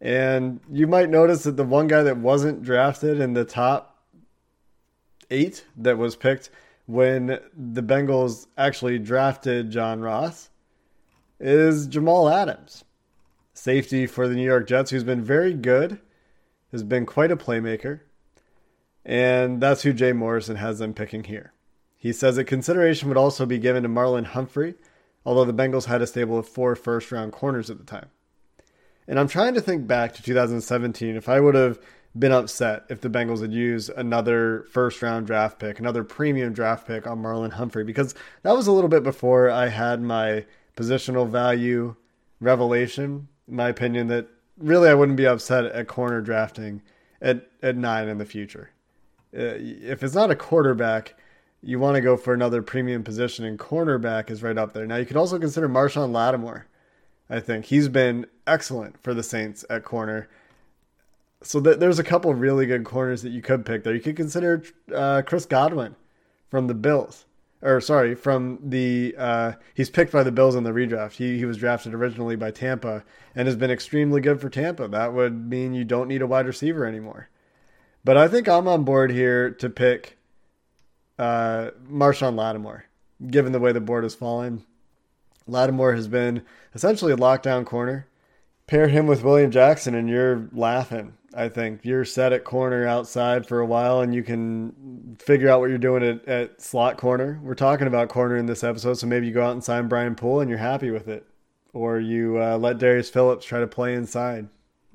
And 0.00 0.60
you 0.70 0.86
might 0.86 1.10
notice 1.10 1.42
that 1.42 1.56
the 1.56 1.64
one 1.64 1.88
guy 1.88 2.04
that 2.04 2.18
wasn't 2.18 2.62
drafted 2.62 3.18
in 3.18 3.34
the 3.34 3.44
top 3.44 3.98
eight 5.28 5.66
that 5.76 5.98
was 5.98 6.14
picked 6.14 6.50
when 6.86 7.40
the 7.52 7.82
Bengals 7.82 8.46
actually 8.56 9.00
drafted 9.00 9.72
John 9.72 10.00
Ross 10.00 10.50
is 11.40 11.88
Jamal 11.88 12.28
Adams, 12.28 12.84
safety 13.52 14.06
for 14.06 14.28
the 14.28 14.36
New 14.36 14.44
York 14.44 14.68
Jets, 14.68 14.92
who's 14.92 15.04
been 15.04 15.22
very 15.22 15.52
good, 15.52 15.98
has 16.70 16.84
been 16.84 17.04
quite 17.04 17.32
a 17.32 17.36
playmaker, 17.36 18.00
and 19.04 19.60
that's 19.60 19.82
who 19.82 19.92
Jay 19.92 20.12
Morrison 20.12 20.56
has 20.56 20.78
them 20.78 20.94
picking 20.94 21.24
here. 21.24 21.52
He 21.98 22.12
says 22.12 22.36
that 22.36 22.44
consideration 22.44 23.08
would 23.08 23.18
also 23.18 23.44
be 23.44 23.58
given 23.58 23.82
to 23.82 23.88
Marlon 23.88 24.26
Humphrey, 24.26 24.74
although 25.26 25.44
the 25.44 25.52
Bengals 25.52 25.86
had 25.86 26.00
a 26.00 26.06
stable 26.06 26.38
of 26.38 26.48
four 26.48 26.76
first 26.76 27.10
round 27.10 27.32
corners 27.32 27.68
at 27.68 27.78
the 27.78 27.84
time. 27.84 28.06
And 29.08 29.18
I'm 29.18 29.28
trying 29.28 29.54
to 29.54 29.60
think 29.60 29.86
back 29.86 30.14
to 30.14 30.22
2017. 30.22 31.16
If 31.16 31.28
I 31.28 31.40
would 31.40 31.56
have 31.56 31.80
been 32.16 32.32
upset 32.32 32.84
if 32.88 33.00
the 33.00 33.10
Bengals 33.10 33.40
had 33.40 33.52
used 33.52 33.90
another 33.90 34.64
first 34.70 35.02
round 35.02 35.26
draft 35.26 35.58
pick, 35.58 35.80
another 35.80 36.04
premium 36.04 36.52
draft 36.52 36.86
pick 36.86 37.06
on 37.06 37.20
Marlon 37.20 37.52
Humphrey, 37.52 37.84
because 37.84 38.14
that 38.42 38.54
was 38.54 38.66
a 38.66 38.72
little 38.72 38.88
bit 38.88 39.02
before 39.02 39.50
I 39.50 39.68
had 39.68 40.00
my 40.00 40.44
positional 40.76 41.28
value 41.28 41.96
revelation, 42.40 43.28
in 43.48 43.56
my 43.56 43.68
opinion, 43.68 44.06
that 44.08 44.28
really 44.56 44.88
I 44.88 44.94
wouldn't 44.94 45.16
be 45.16 45.26
upset 45.26 45.64
at 45.64 45.88
corner 45.88 46.20
drafting 46.20 46.82
at, 47.20 47.48
at 47.62 47.76
nine 47.76 48.08
in 48.08 48.18
the 48.18 48.24
future. 48.24 48.70
Uh, 49.36 49.58
if 49.58 50.02
it's 50.02 50.14
not 50.14 50.30
a 50.30 50.36
quarterback, 50.36 51.14
you 51.62 51.78
want 51.78 51.96
to 51.96 52.00
go 52.00 52.16
for 52.16 52.34
another 52.34 52.62
premium 52.62 53.02
position, 53.02 53.44
and 53.44 53.58
cornerback 53.58 54.30
is 54.30 54.42
right 54.42 54.56
up 54.56 54.72
there. 54.72 54.86
Now, 54.86 54.96
you 54.96 55.06
could 55.06 55.16
also 55.16 55.38
consider 55.38 55.68
Marshon 55.68 56.12
Lattimore. 56.12 56.66
I 57.28 57.40
think 57.40 57.66
he's 57.66 57.88
been 57.88 58.26
excellent 58.46 59.02
for 59.02 59.12
the 59.12 59.22
Saints 59.22 59.64
at 59.68 59.84
corner 59.84 60.28
so 61.42 61.60
th- 61.60 61.78
there's 61.78 61.98
a 61.98 62.04
couple 62.04 62.32
really 62.34 62.66
good 62.66 62.84
corners 62.84 63.22
that 63.22 63.30
you 63.30 63.42
could 63.42 63.64
pick 63.64 63.84
there. 63.84 63.94
You 63.94 64.00
could 64.00 64.16
consider 64.16 64.62
uh, 64.94 65.22
Chris 65.24 65.46
Godwin 65.46 65.94
from 66.50 66.66
the 66.66 66.74
Bills, 66.74 67.26
or 67.62 67.80
sorry, 67.80 68.14
from 68.14 68.58
the 68.62 69.14
uh, 69.16 69.52
he's 69.74 69.90
picked 69.90 70.12
by 70.12 70.22
the 70.22 70.32
Bills 70.32 70.56
in 70.56 70.64
the 70.64 70.72
redraft. 70.72 71.12
He 71.12 71.38
he 71.38 71.44
was 71.44 71.56
drafted 71.56 71.94
originally 71.94 72.36
by 72.36 72.50
Tampa 72.50 73.04
and 73.34 73.46
has 73.46 73.56
been 73.56 73.70
extremely 73.70 74.20
good 74.20 74.40
for 74.40 74.50
Tampa. 74.50 74.88
That 74.88 75.12
would 75.12 75.48
mean 75.48 75.74
you 75.74 75.84
don't 75.84 76.08
need 76.08 76.22
a 76.22 76.26
wide 76.26 76.46
receiver 76.46 76.84
anymore. 76.84 77.28
But 78.04 78.16
I 78.16 78.28
think 78.28 78.48
I'm 78.48 78.68
on 78.68 78.84
board 78.84 79.10
here 79.10 79.50
to 79.50 79.70
pick 79.70 80.17
uh, 81.18 81.70
Marshon 81.90 82.36
Lattimore, 82.36 82.84
given 83.26 83.52
the 83.52 83.60
way 83.60 83.72
the 83.72 83.80
board 83.80 84.04
has 84.04 84.14
fallen. 84.14 84.64
Lattimore 85.46 85.94
has 85.94 86.08
been 86.08 86.42
essentially 86.74 87.12
a 87.12 87.16
lockdown 87.16 87.64
corner. 87.64 88.06
Pair 88.66 88.88
him 88.88 89.06
with 89.06 89.24
William 89.24 89.50
Jackson, 89.50 89.94
and 89.94 90.08
you're 90.08 90.48
laughing. 90.52 91.14
I 91.34 91.48
think 91.48 91.84
you're 91.84 92.04
set 92.04 92.32
at 92.32 92.44
corner 92.44 92.86
outside 92.86 93.46
for 93.46 93.60
a 93.60 93.66
while, 93.66 94.00
and 94.00 94.14
you 94.14 94.22
can 94.22 95.16
figure 95.18 95.48
out 95.48 95.60
what 95.60 95.70
you're 95.70 95.78
doing 95.78 96.02
at, 96.02 96.28
at 96.28 96.60
slot 96.60 96.98
corner. 96.98 97.40
We're 97.42 97.54
talking 97.54 97.86
about 97.86 98.10
corner 98.10 98.36
in 98.36 98.46
this 98.46 98.62
episode, 98.62 98.94
so 98.94 99.06
maybe 99.06 99.26
you 99.26 99.32
go 99.32 99.44
out 99.44 99.52
and 99.52 99.64
sign 99.64 99.88
Brian 99.88 100.14
Poole, 100.14 100.40
and 100.40 100.50
you're 100.50 100.58
happy 100.58 100.90
with 100.90 101.08
it, 101.08 101.26
or 101.72 101.98
you 101.98 102.42
uh, 102.42 102.58
let 102.58 102.78
Darius 102.78 103.08
Phillips 103.08 103.46
try 103.46 103.60
to 103.60 103.66
play 103.66 103.94
inside, 103.94 104.48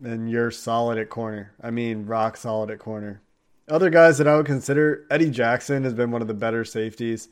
and 0.04 0.30
you're 0.30 0.52
solid 0.52 1.00
at 1.00 1.10
corner. 1.10 1.54
I 1.62 1.72
mean, 1.72 2.06
rock 2.06 2.38
solid 2.38 2.70
at 2.70 2.80
corner. 2.80 3.23
Other 3.70 3.90
guys 3.90 4.18
that 4.18 4.28
I 4.28 4.36
would 4.36 4.46
consider, 4.46 5.06
Eddie 5.10 5.30
Jackson 5.30 5.84
has 5.84 5.94
been 5.94 6.12
one 6.12 6.22
of 6.22 6.28
the 6.28 6.34
better 6.34 6.66
safeties 6.66 7.30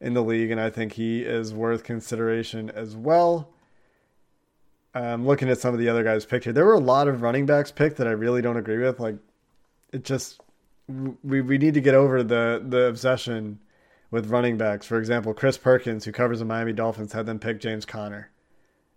in 0.00 0.14
the 0.14 0.22
league, 0.22 0.50
and 0.50 0.60
I 0.60 0.70
think 0.70 0.92
he 0.92 1.22
is 1.22 1.54
worth 1.54 1.84
consideration 1.84 2.70
as 2.70 2.96
well. 2.96 3.50
I'm 4.94 5.26
looking 5.26 5.48
at 5.48 5.58
some 5.58 5.74
of 5.74 5.80
the 5.80 5.88
other 5.88 6.02
guys 6.02 6.24
picked 6.24 6.44
here. 6.44 6.52
There 6.52 6.64
were 6.64 6.74
a 6.74 6.80
lot 6.80 7.06
of 7.08 7.22
running 7.22 7.46
backs 7.46 7.70
picked 7.70 7.98
that 7.98 8.08
I 8.08 8.12
really 8.12 8.42
don't 8.42 8.56
agree 8.56 8.78
with. 8.78 8.98
Like, 8.98 9.16
it 9.92 10.04
just 10.04 10.40
we 10.88 11.40
we 11.40 11.58
need 11.58 11.74
to 11.74 11.80
get 11.80 11.94
over 11.94 12.22
the 12.22 12.62
the 12.66 12.84
obsession 12.84 13.60
with 14.10 14.30
running 14.30 14.56
backs. 14.56 14.86
For 14.86 14.98
example, 14.98 15.34
Chris 15.34 15.58
Perkins, 15.58 16.04
who 16.04 16.12
covers 16.12 16.38
the 16.38 16.44
Miami 16.44 16.72
Dolphins, 16.72 17.12
had 17.12 17.26
them 17.26 17.38
pick 17.38 17.60
James 17.60 17.84
Conner. 17.84 18.30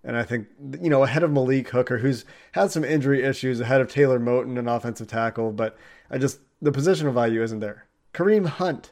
And 0.03 0.17
I 0.17 0.23
think, 0.23 0.47
you 0.81 0.89
know, 0.89 1.03
ahead 1.03 1.21
of 1.21 1.31
Malik 1.31 1.69
Hooker, 1.69 1.99
who's 1.99 2.25
had 2.53 2.71
some 2.71 2.83
injury 2.83 3.23
issues, 3.23 3.59
ahead 3.59 3.81
of 3.81 3.87
Taylor 3.87 4.19
Moton, 4.19 4.57
an 4.57 4.67
offensive 4.67 5.07
tackle, 5.07 5.51
but 5.51 5.77
I 6.09 6.17
just, 6.17 6.39
the 6.61 6.71
positional 6.71 7.13
value 7.13 7.41
isn't 7.41 7.59
there. 7.59 7.85
Kareem 8.13 8.45
Hunt 8.45 8.91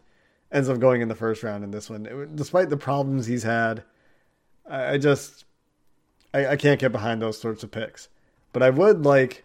ends 0.52 0.70
up 0.70 0.80
going 0.80 1.02
in 1.02 1.08
the 1.08 1.16
first 1.16 1.44
round 1.44 1.64
in 1.64 1.72
this 1.72 1.90
one. 1.90 2.06
It, 2.06 2.36
despite 2.36 2.70
the 2.70 2.78
problems 2.78 3.28
he's 3.28 3.44
had, 3.44 3.84
I, 4.70 4.94
I 4.94 4.98
just 4.98 5.46
I, 6.34 6.48
I, 6.48 6.56
can't 6.56 6.80
get 6.80 6.92
behind 6.92 7.22
those 7.22 7.40
sorts 7.40 7.64
of 7.64 7.72
picks. 7.72 8.10
But 8.54 8.64
I 8.64 8.70
would 8.70 9.06
like 9.06 9.44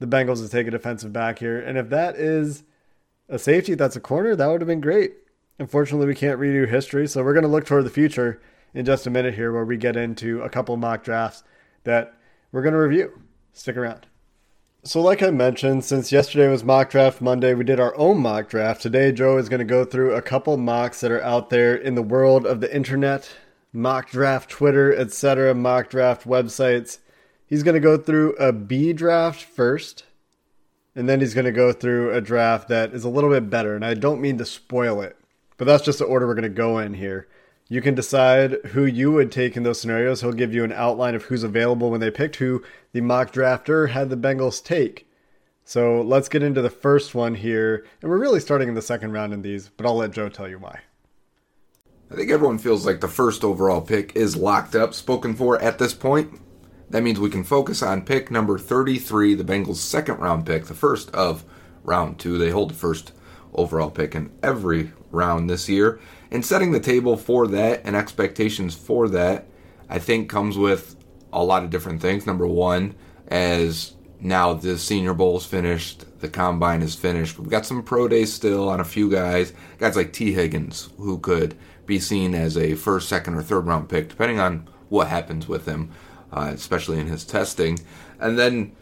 the 0.00 0.06
Bengals 0.06 0.42
to 0.42 0.48
take 0.48 0.66
a 0.66 0.72
defensive 0.72 1.12
back 1.12 1.38
here, 1.38 1.58
and 1.58 1.78
if 1.78 1.88
that 1.90 2.16
is 2.16 2.64
a 3.28 3.38
safety 3.38 3.74
that's 3.74 3.96
a 3.96 4.00
corner, 4.00 4.34
that 4.34 4.46
would 4.46 4.60
have 4.60 4.68
been 4.68 4.80
great. 4.80 5.14
Unfortunately, 5.58 6.06
we 6.06 6.16
can't 6.16 6.40
redo 6.40 6.68
history, 6.68 7.06
so 7.06 7.22
we're 7.22 7.32
going 7.32 7.44
to 7.44 7.48
look 7.48 7.64
toward 7.64 7.84
the 7.84 7.90
future 7.90 8.40
in 8.74 8.84
just 8.84 9.06
a 9.06 9.10
minute 9.10 9.34
here, 9.34 9.52
where 9.52 9.64
we 9.64 9.76
get 9.76 9.96
into 9.96 10.42
a 10.42 10.50
couple 10.50 10.76
mock 10.76 11.04
drafts 11.04 11.44
that 11.84 12.14
we're 12.50 12.62
going 12.62 12.74
to 12.74 12.80
review. 12.80 13.22
Stick 13.52 13.76
around. 13.76 14.06
So, 14.86 15.00
like 15.00 15.22
I 15.22 15.30
mentioned, 15.30 15.82
since 15.82 16.12
yesterday 16.12 16.46
was 16.46 16.62
mock 16.62 16.90
draft 16.90 17.22
Monday, 17.22 17.54
we 17.54 17.64
did 17.64 17.80
our 17.80 17.96
own 17.96 18.18
mock 18.18 18.50
draft. 18.50 18.82
Today, 18.82 19.12
Joe 19.12 19.38
is 19.38 19.48
going 19.48 19.60
to 19.60 19.64
go 19.64 19.82
through 19.82 20.12
a 20.12 20.20
couple 20.20 20.58
mocks 20.58 21.00
that 21.00 21.10
are 21.10 21.22
out 21.22 21.48
there 21.48 21.74
in 21.74 21.94
the 21.94 22.02
world 22.02 22.44
of 22.44 22.60
the 22.60 22.74
internet, 22.74 23.34
mock 23.72 24.10
draft 24.10 24.50
Twitter, 24.50 24.94
etc., 24.94 25.54
mock 25.54 25.88
draft 25.88 26.26
websites. 26.26 26.98
He's 27.46 27.62
going 27.62 27.76
to 27.76 27.80
go 27.80 27.96
through 27.96 28.34
a 28.34 28.52
B 28.52 28.92
draft 28.92 29.42
first, 29.42 30.04
and 30.94 31.08
then 31.08 31.20
he's 31.20 31.32
going 31.32 31.46
to 31.46 31.50
go 31.50 31.72
through 31.72 32.12
a 32.12 32.20
draft 32.20 32.68
that 32.68 32.92
is 32.92 33.04
a 33.04 33.08
little 33.08 33.30
bit 33.30 33.48
better. 33.48 33.74
And 33.74 33.86
I 33.86 33.94
don't 33.94 34.20
mean 34.20 34.36
to 34.36 34.44
spoil 34.44 35.00
it, 35.00 35.16
but 35.56 35.64
that's 35.64 35.84
just 35.84 35.98
the 35.98 36.04
order 36.04 36.26
we're 36.26 36.34
going 36.34 36.42
to 36.42 36.50
go 36.50 36.78
in 36.78 36.92
here. 36.92 37.26
You 37.68 37.80
can 37.80 37.94
decide 37.94 38.58
who 38.72 38.84
you 38.84 39.10
would 39.12 39.32
take 39.32 39.56
in 39.56 39.62
those 39.62 39.80
scenarios. 39.80 40.20
He'll 40.20 40.32
give 40.32 40.52
you 40.52 40.64
an 40.64 40.72
outline 40.72 41.14
of 41.14 41.24
who's 41.24 41.42
available 41.42 41.90
when 41.90 42.00
they 42.00 42.10
picked 42.10 42.36
who 42.36 42.62
the 42.92 43.00
mock 43.00 43.32
drafter 43.32 43.90
had 43.90 44.10
the 44.10 44.16
Bengals 44.16 44.62
take. 44.62 45.08
So 45.64 46.02
let's 46.02 46.28
get 46.28 46.42
into 46.42 46.60
the 46.60 46.68
first 46.68 47.14
one 47.14 47.34
here. 47.34 47.86
And 48.02 48.10
we're 48.10 48.18
really 48.18 48.40
starting 48.40 48.68
in 48.68 48.74
the 48.74 48.82
second 48.82 49.12
round 49.12 49.32
in 49.32 49.40
these, 49.40 49.70
but 49.70 49.86
I'll 49.86 49.96
let 49.96 50.10
Joe 50.10 50.28
tell 50.28 50.48
you 50.48 50.58
why. 50.58 50.80
I 52.10 52.16
think 52.16 52.30
everyone 52.30 52.58
feels 52.58 52.84
like 52.84 53.00
the 53.00 53.08
first 53.08 53.42
overall 53.42 53.80
pick 53.80 54.14
is 54.14 54.36
locked 54.36 54.76
up, 54.76 54.92
spoken 54.92 55.34
for 55.34 55.60
at 55.60 55.78
this 55.78 55.94
point. 55.94 56.38
That 56.90 57.02
means 57.02 57.18
we 57.18 57.30
can 57.30 57.44
focus 57.44 57.82
on 57.82 58.04
pick 58.04 58.30
number 58.30 58.58
33, 58.58 59.34
the 59.34 59.42
Bengals' 59.42 59.76
second 59.76 60.18
round 60.18 60.44
pick, 60.44 60.66
the 60.66 60.74
first 60.74 61.10
of 61.12 61.44
round 61.82 62.18
two. 62.18 62.36
They 62.36 62.50
hold 62.50 62.70
the 62.70 62.74
first 62.74 63.12
overall 63.54 63.90
pick 63.90 64.14
in 64.14 64.30
every 64.42 64.92
round 65.10 65.48
this 65.48 65.66
year. 65.68 65.98
And 66.34 66.44
setting 66.44 66.72
the 66.72 66.80
table 66.80 67.16
for 67.16 67.46
that 67.46 67.82
and 67.84 67.94
expectations 67.94 68.74
for 68.74 69.08
that, 69.10 69.46
I 69.88 70.00
think 70.00 70.28
comes 70.28 70.58
with 70.58 70.96
a 71.32 71.44
lot 71.44 71.62
of 71.62 71.70
different 71.70 72.02
things. 72.02 72.26
Number 72.26 72.44
one, 72.44 72.96
as 73.28 73.94
now 74.18 74.52
the 74.52 74.76
Senior 74.76 75.14
Bowl 75.14 75.36
is 75.36 75.46
finished, 75.46 76.04
the 76.20 76.28
combine 76.28 76.82
is 76.82 76.96
finished. 76.96 77.38
We've 77.38 77.48
got 77.48 77.64
some 77.64 77.84
pro 77.84 78.08
days 78.08 78.32
still 78.32 78.68
on 78.68 78.80
a 78.80 78.84
few 78.84 79.08
guys, 79.08 79.52
guys 79.78 79.94
like 79.94 80.12
Tee 80.12 80.32
Higgins, 80.32 80.88
who 80.96 81.20
could 81.20 81.56
be 81.86 82.00
seen 82.00 82.34
as 82.34 82.58
a 82.58 82.74
first, 82.74 83.08
second, 83.08 83.34
or 83.34 83.42
third 83.42 83.68
round 83.68 83.88
pick, 83.88 84.08
depending 84.08 84.40
on 84.40 84.68
what 84.88 85.06
happens 85.06 85.46
with 85.46 85.66
him, 85.66 85.92
uh, 86.32 86.50
especially 86.52 86.98
in 86.98 87.06
his 87.06 87.24
testing. 87.24 87.78
And 88.18 88.36
then 88.36 88.74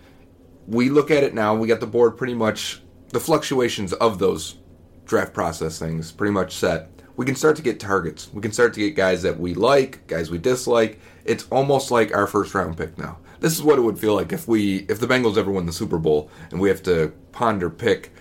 we 0.67 0.89
look 0.89 1.11
at 1.11 1.23
it 1.23 1.35
now, 1.35 1.55
we 1.55 1.69
got 1.69 1.81
the 1.81 1.87
board 1.87 2.17
pretty 2.17 2.35
much, 2.35 2.81
the 3.11 3.21
fluctuations 3.21 3.93
of 3.93 4.19
those 4.19 4.57
draft 5.05 5.35
process 5.35 5.79
things 5.79 6.13
pretty 6.13 6.33
much 6.33 6.55
set, 6.55 6.89
we 7.17 7.27
can 7.27 7.35
start 7.35 7.57
to 7.57 7.63
get 7.63 7.81
targets. 7.81 8.31
We 8.33 8.41
can 8.41 8.53
start 8.53 8.75
to 8.75 8.81
get 8.81 8.97
guys 8.97 9.23
that 9.23 9.39
we 9.39 9.55
like, 9.55 10.07
guys 10.07 10.31
we 10.31 10.39
dislike. 10.39 11.01
It's 11.25 11.47
almost 11.51 11.91
like 11.91 12.15
our 12.15 12.27
first 12.27 12.55
round 12.55 12.77
pick 12.77 12.97
now. 12.99 13.19
This 13.41 13.55
is 13.55 13.63
what 13.63 13.79
it 13.79 13.83
would 13.83 13.99
feel 13.99 14.15
like 14.15 14.33
if 14.33 14.49
we 14.49 14.87
if 14.89 15.01
the 15.01 15.07
Bengals 15.07 15.37
ever 15.37 15.51
win 15.51 15.67
the 15.67 15.73
Super 15.73 15.99
Bowl 15.99 16.31
and 16.51 16.61
we 16.61 16.69
have 16.69 16.83
to 16.85 17.13
ponder 17.33 17.69
pick 17.71 18.13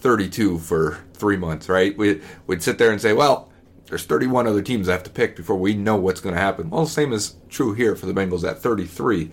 32 0.00 0.58
for 0.58 0.98
3 1.14 1.36
months, 1.36 1.68
right? 1.68 1.96
We 1.96 2.20
we'd 2.46 2.62
sit 2.62 2.78
there 2.78 2.90
and 2.90 3.00
say, 3.00 3.12
well, 3.12 3.50
there's 3.86 4.04
31 4.04 4.46
other 4.46 4.62
teams 4.62 4.88
I 4.88 4.92
have 4.92 5.02
to 5.04 5.10
pick 5.10 5.36
before 5.36 5.56
we 5.56 5.74
know 5.74 5.96
what's 5.96 6.20
going 6.20 6.34
to 6.34 6.40
happen. 6.40 6.70
Well, 6.70 6.84
the 6.84 6.90
same 6.90 7.12
is 7.12 7.36
true 7.48 7.72
here 7.74 7.96
for 7.96 8.06
the 8.06 8.12
Bengals 8.12 8.48
at 8.48 8.60
33. 8.60 9.30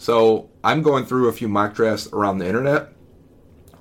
So, 0.00 0.48
I'm 0.62 0.82
going 0.82 1.04
through 1.04 1.28
a 1.28 1.32
few 1.32 1.48
mock 1.48 1.74
drafts 1.74 2.08
around 2.12 2.38
the 2.38 2.46
internet 2.46 2.92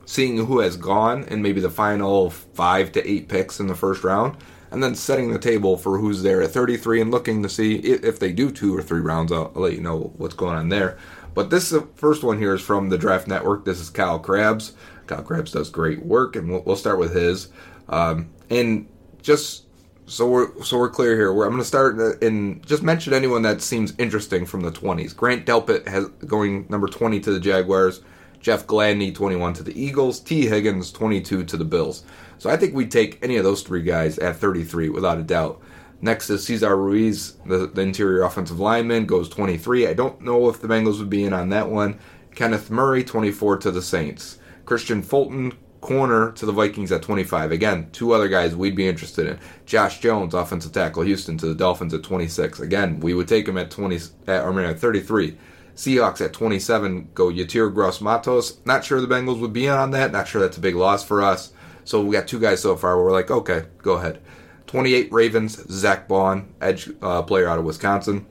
seeing 0.07 0.37
who 0.45 0.59
has 0.59 0.77
gone 0.77 1.25
and 1.25 1.43
maybe 1.43 1.59
the 1.59 1.69
final 1.69 2.29
five 2.29 2.91
to 2.93 3.07
eight 3.07 3.27
picks 3.27 3.59
in 3.59 3.67
the 3.67 3.75
first 3.75 4.03
round, 4.03 4.37
and 4.71 4.83
then 4.83 4.95
setting 4.95 5.31
the 5.31 5.39
table 5.39 5.77
for 5.77 5.97
who's 5.97 6.23
there 6.23 6.41
at 6.41 6.51
33 6.51 7.01
and 7.01 7.11
looking 7.11 7.43
to 7.43 7.49
see 7.49 7.75
if 7.75 8.19
they 8.19 8.31
do 8.31 8.51
two 8.51 8.75
or 8.75 8.81
three 8.81 8.99
rounds. 8.99 9.31
I'll, 9.31 9.51
I'll 9.55 9.61
let 9.61 9.73
you 9.73 9.81
know 9.81 10.13
what's 10.17 10.35
going 10.35 10.55
on 10.55 10.69
there. 10.69 10.97
But 11.33 11.49
this 11.49 11.73
first 11.95 12.23
one 12.23 12.39
here 12.39 12.55
is 12.55 12.61
from 12.61 12.89
the 12.89 12.97
Draft 12.97 13.27
Network. 13.27 13.63
This 13.63 13.79
is 13.79 13.89
Kyle 13.89 14.19
Crabbs. 14.19 14.73
Kyle 15.05 15.21
Crabbs 15.21 15.51
does 15.51 15.69
great 15.69 16.03
work, 16.03 16.35
and 16.35 16.49
we'll, 16.49 16.63
we'll 16.63 16.75
start 16.75 16.99
with 16.99 17.13
his. 17.15 17.49
Um, 17.89 18.29
and 18.49 18.87
just 19.21 19.65
so 20.07 20.27
we're 20.27 20.63
so 20.63 20.77
we're 20.79 20.89
clear 20.89 21.15
here, 21.15 21.29
I'm 21.29 21.49
going 21.49 21.57
to 21.57 21.65
start 21.65 22.23
and 22.23 22.65
just 22.65 22.81
mention 22.81 23.13
anyone 23.13 23.41
that 23.43 23.61
seems 23.61 23.93
interesting 23.97 24.45
from 24.45 24.61
the 24.61 24.71
20s. 24.71 25.15
Grant 25.15 25.45
Delpit 25.45 25.87
has 25.87 26.07
going 26.25 26.65
number 26.69 26.87
20 26.87 27.19
to 27.19 27.31
the 27.31 27.39
Jaguars. 27.39 28.01
Jeff 28.39 28.67
Gladney, 28.67 29.13
21 29.13 29.53
to 29.53 29.63
the 29.63 29.79
Eagles. 29.79 30.19
Tee 30.19 30.47
Higgins, 30.47 30.91
22 30.91 31.43
to 31.43 31.57
the 31.57 31.65
Bills. 31.65 32.03
So 32.37 32.49
I 32.49 32.57
think 32.57 32.73
we'd 32.73 32.91
take 32.91 33.21
any 33.23 33.37
of 33.37 33.43
those 33.43 33.63
three 33.63 33.81
guys 33.81 34.19
at 34.19 34.37
33 34.37 34.89
without 34.89 35.17
a 35.17 35.23
doubt. 35.23 35.61
Next 36.01 36.29
is 36.29 36.45
Cesar 36.45 36.75
Ruiz, 36.77 37.33
the, 37.45 37.67
the, 37.67 37.81
interior 37.81 38.21
offensive 38.21 38.59
lineman, 38.59 39.05
goes 39.05 39.29
23. 39.29 39.87
I 39.87 39.93
don't 39.93 40.21
know 40.21 40.47
if 40.47 40.61
the 40.61 40.67
Bengals 40.67 40.99
would 40.99 41.09
be 41.09 41.23
in 41.23 41.33
on 41.33 41.49
that 41.49 41.69
one. 41.69 41.99
Kenneth 42.35 42.69
Murray, 42.69 43.03
24 43.03 43.57
to 43.57 43.71
the 43.71 43.81
Saints. 43.81 44.37
Kristian 44.65 45.03
Fulton, 45.03 45.53
corner 45.81 46.31
to 46.33 46.45
the 46.45 46.51
Vikings 46.51 46.91
at 46.91 47.01
25. 47.01 47.51
Again, 47.51 47.89
two 47.91 48.11
other 48.11 48.27
guys 48.27 48.55
we'd 48.55 48.75
be 48.75 48.87
interested 48.87 49.27
in. 49.27 49.39
Josh 49.65 49.99
Jones, 49.99 50.33
offensive 50.33 50.71
tackle, 50.71 51.03
Houston 51.03 51.37
to 51.37 51.47
the 51.47 51.55
Dolphins 51.55 51.93
at 51.93 52.03
26. 52.03 52.59
Again, 52.59 52.99
we 52.99 53.13
would 53.13 53.27
take 53.27 53.47
him 53.47 53.57
at 53.57 53.71
20 53.71 53.99
at, 54.27 54.43
or 54.43 54.59
at 54.61 54.79
33. 54.79 55.37
Seahawks 55.77 56.25
at 56.25 56.33
27 56.33 57.11
go 57.13 57.27
Yetur 57.27 57.71
Gross 57.71 58.01
Matos. 58.01 58.57
Not 58.65 58.83
sure 58.83 58.99
the 58.99 59.07
Bengals 59.07 59.39
would 59.39 59.53
be 59.53 59.69
on 59.69 59.91
that. 59.91 60.11
Not 60.11 60.27
sure 60.27 60.41
that's 60.41 60.57
a 60.57 60.61
big 60.61 60.75
loss 60.75 61.03
for 61.03 61.21
us. 61.21 61.53
So 61.85 62.03
we 62.03 62.13
got 62.13 62.27
two 62.27 62.39
guys 62.39 62.63
so 62.63 62.75
far 62.75 62.97
where 62.97 63.05
we're 63.05 63.11
like, 63.11 63.29
okay, 63.29 63.65
go 63.83 63.93
ahead. 63.93 64.19
28 64.65 65.13
Ravens, 65.13 65.63
Zack 65.71 66.07
Baun, 66.07 66.53
edge 66.59 66.89
uh, 67.01 67.21
player 67.21 67.47
out 67.47 67.59
of 67.59 67.63
Wisconsin. 67.63 68.25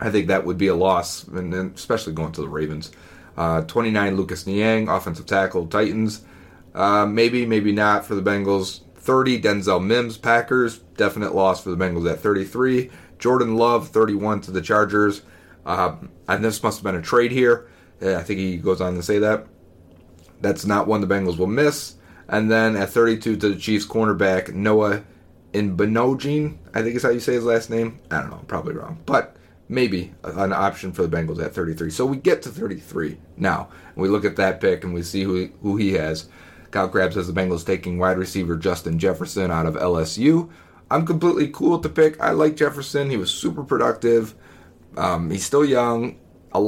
I 0.00 0.10
think 0.10 0.28
that 0.28 0.46
would 0.46 0.56
be 0.56 0.68
a 0.68 0.74
loss, 0.74 1.24
and 1.24 1.52
especially 1.76 2.14
going 2.14 2.32
to 2.32 2.40
the 2.40 2.48
Ravens. 2.48 2.90
Uh, 3.36 3.60
29 3.60 4.16
Lucas 4.16 4.46
Niang, 4.46 4.88
offensive 4.88 5.26
tackle, 5.26 5.66
Titans. 5.66 6.22
Uh, 6.74 7.04
maybe, 7.04 7.44
maybe 7.44 7.72
not 7.72 8.06
for 8.06 8.14
the 8.14 8.22
Bengals. 8.22 8.80
30 8.96 9.40
Denzel 9.42 9.84
Mims, 9.84 10.16
Packers. 10.16 10.78
Definite 10.78 11.34
loss 11.34 11.62
for 11.62 11.70
the 11.70 11.76
Bengals 11.76 12.10
at 12.10 12.20
33. 12.20 12.90
Jordan 13.18 13.56
Love, 13.56 13.90
31 13.90 14.40
to 14.42 14.50
the 14.50 14.62
Chargers. 14.62 15.20
Uh, 15.66 15.96
and 16.28 16.44
this 16.44 16.62
must 16.62 16.78
have 16.78 16.84
been 16.84 17.00
a 17.00 17.02
trade 17.02 17.30
here. 17.30 17.68
I 18.00 18.22
think 18.22 18.40
he 18.40 18.56
goes 18.56 18.80
on 18.80 18.94
to 18.94 19.02
say 19.02 19.18
that. 19.18 19.46
That's 20.40 20.64
not 20.64 20.86
one 20.86 21.00
the 21.00 21.06
Bengals 21.06 21.36
will 21.36 21.46
miss. 21.46 21.96
And 22.28 22.50
then 22.50 22.76
at 22.76 22.90
32 22.90 23.36
to 23.36 23.48
the 23.50 23.56
Chiefs 23.56 23.86
cornerback, 23.86 24.54
Noah 24.54 25.02
Igbinoghene, 25.52 26.56
I 26.74 26.82
think 26.82 26.96
is 26.96 27.02
how 27.02 27.10
you 27.10 27.20
say 27.20 27.34
his 27.34 27.44
last 27.44 27.70
name. 27.70 27.98
I 28.10 28.20
don't 28.20 28.30
know, 28.30 28.44
probably 28.46 28.74
wrong. 28.74 29.00
But 29.04 29.36
maybe 29.68 30.12
an 30.24 30.52
option 30.52 30.92
for 30.92 31.06
the 31.06 31.16
Bengals 31.16 31.42
at 31.42 31.54
33. 31.54 31.90
So 31.90 32.06
we 32.06 32.16
get 32.16 32.42
to 32.42 32.48
33 32.48 33.18
now. 33.36 33.68
And 33.94 34.02
we 34.02 34.08
look 34.08 34.24
at 34.24 34.36
that 34.36 34.60
pick 34.60 34.84
and 34.84 34.94
we 34.94 35.02
see 35.02 35.24
who, 35.24 35.50
who 35.62 35.76
he 35.76 35.92
has. 35.92 36.28
Kyle 36.70 36.88
Crabbs 36.88 37.16
has 37.16 37.26
the 37.26 37.32
Bengals 37.32 37.66
taking 37.66 37.98
wide 37.98 38.18
receiver 38.18 38.56
Justin 38.56 38.98
Jefferson 38.98 39.50
out 39.50 39.66
of 39.66 39.74
LSU. 39.74 40.48
I'm 40.90 41.06
completely 41.06 41.48
cool 41.48 41.72
with 41.72 41.82
the 41.82 41.88
pick. 41.88 42.20
I 42.20 42.30
like 42.30 42.56
Jefferson. 42.56 43.10
He 43.10 43.16
was 43.16 43.30
super 43.30 43.62
productive. 43.62 44.34
Um, 44.96 45.30
he's 45.30 45.44
still 45.44 45.64
young. 45.64 46.18
A, 46.52 46.58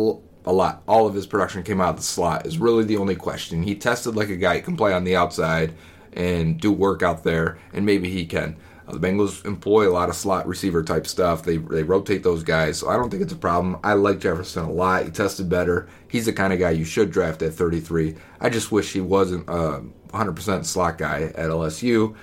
a 0.45 0.53
lot. 0.53 0.83
All 0.87 1.07
of 1.07 1.15
his 1.15 1.27
production 1.27 1.63
came 1.63 1.81
out 1.81 1.91
of 1.91 1.97
the 1.97 2.03
slot 2.03 2.47
is 2.47 2.59
really 2.59 2.85
the 2.85 2.97
only 2.97 3.17
question. 3.17 3.63
He 3.63 3.75
tested 3.75 4.17
like 4.17 4.29
a 4.29 4.37
guy 4.37 4.57
who 4.57 4.63
can 4.63 4.77
play 4.77 4.93
on 4.93 5.05
the 5.05 5.17
outside 5.17 5.75
and 6.13 6.61
do 6.61 6.73
work 6.73 7.03
out 7.03 7.25
there, 7.25 7.59
and 7.73 7.87
maybe 7.87 8.11
he 8.11 8.27
can. 8.27 8.57
Uh, 8.87 8.93
the 8.93 8.99
Bengals 8.99 9.45
employ 9.47 9.89
a 9.89 9.93
lot 9.93 10.09
of 10.09 10.17
slot 10.17 10.47
receiver 10.47 10.83
type 10.83 11.07
stuff. 11.07 11.45
They 11.45 11.57
they 11.57 11.83
rotate 11.83 12.23
those 12.23 12.43
guys, 12.43 12.79
so 12.79 12.89
I 12.89 12.97
don't 12.97 13.11
think 13.11 13.23
it's 13.23 13.33
a 13.33 13.37
problem. 13.37 13.79
I 13.85 13.95
like 13.95 14.19
Jefferson 14.19 14.65
a 14.65 14.73
lot. 14.73 15.05
He 15.05 15.11
tested 15.11 15.49
better. 15.49 15.89
He's 16.09 16.27
the 16.27 16.33
kind 16.33 16.53
of 16.53 16.59
guy 16.59 16.71
you 16.71 16.85
should 16.85 17.11
draft 17.11 17.43
at 17.43 17.55
33. 17.55 18.17
I 18.41 18.51
just 18.51 18.73
wish 18.73 18.93
he 18.93 19.01
wasn't 19.01 19.49
a 19.49 19.83
100% 20.09 20.65
slot 20.67 20.99
guy 20.99 21.23
at 21.23 21.51
LSU 21.51 22.15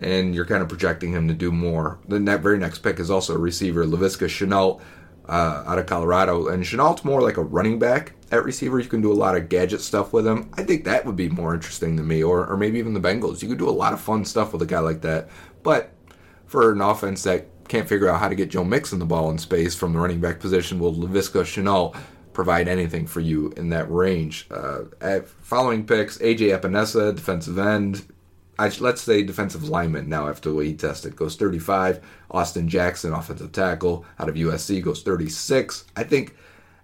and 0.00 0.34
you're 0.34 0.44
kind 0.44 0.62
of 0.62 0.68
projecting 0.68 1.12
him 1.12 1.28
to 1.28 1.34
do 1.34 1.52
more. 1.52 1.98
That 2.08 2.40
very 2.40 2.58
next 2.58 2.80
pick 2.80 2.98
is 2.98 3.10
also 3.10 3.34
a 3.34 3.38
receiver, 3.38 3.84
Laviska 3.84 4.26
Shenault 4.26 4.80
uh, 5.28 5.64
out 5.66 5.78
of 5.78 5.86
Colorado. 5.86 6.48
And 6.48 6.64
Shenault's 6.64 7.04
more 7.04 7.22
like 7.22 7.36
a 7.36 7.42
running 7.42 7.78
back 7.78 8.12
at 8.30 8.44
receiver. 8.44 8.78
You 8.78 8.88
can 8.88 9.00
do 9.00 9.12
a 9.12 9.14
lot 9.14 9.36
of 9.36 9.48
gadget 9.48 9.80
stuff 9.80 10.12
with 10.12 10.26
him. 10.26 10.50
I 10.54 10.62
think 10.62 10.84
that 10.84 11.06
would 11.06 11.16
be 11.16 11.28
more 11.28 11.54
interesting 11.54 11.96
to 11.96 12.02
me, 12.02 12.22
or, 12.22 12.46
or 12.46 12.56
maybe 12.56 12.78
even 12.78 12.94
the 12.94 13.00
Bengals. 13.00 13.42
You 13.42 13.48
could 13.48 13.58
do 13.58 13.68
a 13.68 13.70
lot 13.70 13.92
of 13.92 14.00
fun 14.00 14.24
stuff 14.24 14.52
with 14.52 14.62
a 14.62 14.66
guy 14.66 14.80
like 14.80 15.02
that. 15.02 15.28
But 15.62 15.92
for 16.46 16.72
an 16.72 16.80
offense 16.80 17.22
that 17.22 17.46
can't 17.68 17.88
figure 17.88 18.08
out 18.08 18.20
how 18.20 18.28
to 18.28 18.34
get 18.34 18.50
Joe 18.50 18.64
Mixon 18.64 18.98
the 18.98 19.06
ball 19.06 19.30
in 19.30 19.38
space 19.38 19.74
from 19.74 19.92
the 19.92 19.98
running 19.98 20.20
back 20.20 20.40
position, 20.40 20.78
will 20.78 20.94
Laviska 20.94 21.42
Shenault 21.42 21.96
provide 22.32 22.68
anything 22.68 23.06
for 23.06 23.20
you 23.20 23.52
in 23.56 23.70
that 23.70 23.90
range? 23.90 24.46
Uh, 24.50 25.20
following 25.40 25.86
picks, 25.86 26.18
AJ 26.18 26.58
Epenesa, 26.58 27.14
defensive 27.14 27.58
end. 27.58 28.04
Let's 28.58 29.00
say 29.00 29.22
defensive 29.22 29.68
lineman 29.68 30.08
now 30.08 30.28
after 30.28 30.50
the 30.50 30.54
way 30.54 30.66
he 30.66 30.74
tested 30.74 31.16
goes 31.16 31.36
35. 31.36 32.00
Austin 32.30 32.68
Jackson, 32.68 33.12
offensive 33.12 33.52
tackle 33.52 34.04
out 34.18 34.28
of 34.28 34.36
USC, 34.36 34.82
goes 34.82 35.02
36. 35.02 35.84
I 35.96 36.04
think 36.04 36.36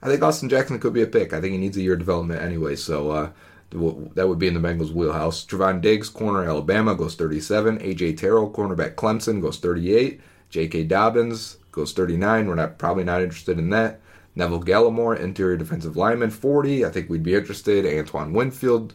I 0.02 0.08
think 0.08 0.22
Austin 0.22 0.48
Jackson 0.48 0.78
could 0.78 0.94
be 0.94 1.02
a 1.02 1.06
pick. 1.06 1.32
I 1.32 1.40
think 1.40 1.52
he 1.52 1.58
needs 1.58 1.76
a 1.76 1.82
year 1.82 1.92
of 1.92 1.98
development 1.98 2.42
anyway, 2.42 2.74
so 2.74 3.10
uh, 3.10 3.30
that 3.70 4.26
would 4.26 4.38
be 4.38 4.48
in 4.48 4.54
the 4.54 4.60
Bengals' 4.60 4.92
wheelhouse. 4.92 5.44
Trevon 5.44 5.80
Diggs, 5.80 6.08
corner 6.08 6.44
Alabama, 6.44 6.94
goes 6.94 7.14
37. 7.14 7.78
AJ 7.78 8.16
Terrell, 8.16 8.50
cornerback 8.50 8.94
Clemson, 8.94 9.40
goes 9.40 9.58
38. 9.58 10.20
J.K. 10.48 10.84
Dobbins 10.84 11.58
goes 11.70 11.92
39. 11.92 12.48
We're 12.48 12.54
not 12.54 12.78
probably 12.78 13.04
not 13.04 13.22
interested 13.22 13.58
in 13.58 13.70
that. 13.70 14.00
Neville 14.34 14.62
Gallimore, 14.62 15.18
interior 15.18 15.56
defensive 15.56 15.96
lineman, 15.96 16.30
40. 16.30 16.84
I 16.84 16.90
think 16.90 17.08
we'd 17.08 17.22
be 17.22 17.34
interested. 17.34 17.86
Antoine 17.86 18.32
Winfield 18.32 18.94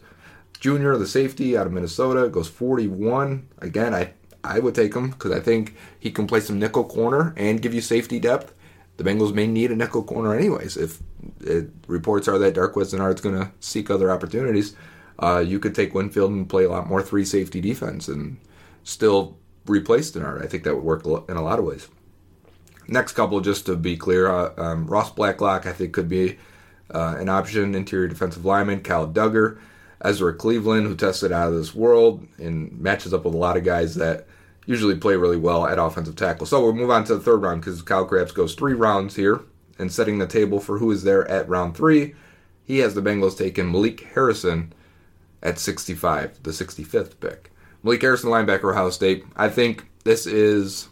Jr., 0.56 0.94
the 0.94 1.06
safety 1.06 1.56
out 1.56 1.66
of 1.66 1.72
Minnesota, 1.72 2.28
goes 2.28 2.48
41. 2.48 3.48
Again, 3.58 3.94
I 3.94 4.12
I 4.46 4.60
would 4.60 4.74
take 4.74 4.94
him 4.94 5.10
because 5.10 5.32
I 5.32 5.40
think 5.40 5.74
he 5.98 6.10
can 6.10 6.26
play 6.26 6.40
some 6.40 6.58
nickel 6.58 6.84
corner 6.84 7.34
and 7.36 7.60
give 7.60 7.74
you 7.74 7.80
safety 7.80 8.20
depth. 8.20 8.54
The 8.96 9.04
Bengals 9.04 9.34
may 9.34 9.46
need 9.46 9.72
a 9.72 9.76
nickel 9.76 10.04
corner 10.04 10.34
anyways. 10.34 10.76
If 10.76 11.02
it, 11.40 11.70
reports 11.86 12.28
are 12.28 12.38
that 12.38 12.54
Darqueze 12.54 12.94
Dennard's 12.94 13.20
going 13.20 13.34
to 13.34 13.50
seek 13.60 13.90
other 13.90 14.10
opportunities, 14.10 14.74
uh, 15.18 15.38
you 15.38 15.58
could 15.58 15.74
take 15.74 15.94
Winfield 15.94 16.30
and 16.30 16.48
play 16.48 16.64
a 16.64 16.70
lot 16.70 16.86
more 16.86 17.02
three 17.02 17.24
safety 17.24 17.60
defense 17.60 18.08
and 18.08 18.38
still 18.84 19.36
replace 19.66 20.10
Dennard. 20.12 20.42
I 20.42 20.46
think 20.46 20.64
that 20.64 20.74
would 20.74 20.84
work 20.84 21.04
in 21.28 21.36
a 21.36 21.42
lot 21.42 21.58
of 21.58 21.64
ways. 21.64 21.88
Next 22.88 23.12
couple, 23.12 23.40
just 23.40 23.66
to 23.66 23.76
be 23.76 23.96
clear, 23.96 24.30
uh, 24.30 24.52
um, 24.56 24.86
Ross 24.86 25.10
Blacklock 25.10 25.66
I 25.66 25.72
think 25.72 25.92
could 25.92 26.08
be 26.08 26.38
uh, 26.94 27.16
an 27.18 27.28
option. 27.28 27.74
Interior 27.74 28.06
defensive 28.06 28.44
lineman 28.44 28.80
Kyle 28.80 29.08
Dugger, 29.08 29.58
Ezra 30.00 30.34
Cleveland, 30.34 30.86
who 30.86 30.94
tested 30.94 31.32
out 31.32 31.48
of 31.48 31.54
this 31.54 31.74
world 31.74 32.26
and 32.38 32.78
matches 32.80 33.14
up 33.14 33.24
with 33.24 33.34
a 33.34 33.38
lot 33.38 33.56
of 33.56 33.64
guys 33.64 33.94
that 33.96 34.26
usually 34.66 34.96
play 34.96 35.16
really 35.16 35.36
well 35.36 35.66
at 35.66 35.78
offensive 35.78 36.16
tackle. 36.16 36.46
So 36.46 36.62
we'll 36.62 36.72
move 36.72 36.90
on 36.90 37.04
to 37.04 37.14
the 37.14 37.22
third 37.22 37.42
round 37.42 37.60
because 37.60 37.80
Kyle 37.82 38.04
Crabbs 38.04 38.32
goes 38.32 38.54
three 38.54 38.74
rounds 38.74 39.16
here 39.16 39.40
and 39.78 39.92
setting 39.92 40.18
the 40.18 40.26
table 40.26 40.60
for 40.60 40.78
who 40.78 40.90
is 40.90 41.04
there 41.04 41.26
at 41.30 41.48
round 41.48 41.76
three. 41.76 42.14
He 42.64 42.78
has 42.78 42.94
the 42.94 43.02
Bengals 43.02 43.38
taking 43.38 43.70
Malik 43.70 44.00
Harrison 44.14 44.72
at 45.42 45.58
65, 45.58 46.42
the 46.42 46.50
65th 46.50 47.20
pick. 47.20 47.52
Malik 47.82 48.02
Harrison, 48.02 48.30
linebacker, 48.30 48.72
Ohio 48.72 48.90
State. 48.90 49.24
I 49.36 49.48
think 49.48 49.86
this 50.04 50.26
is. 50.26 50.88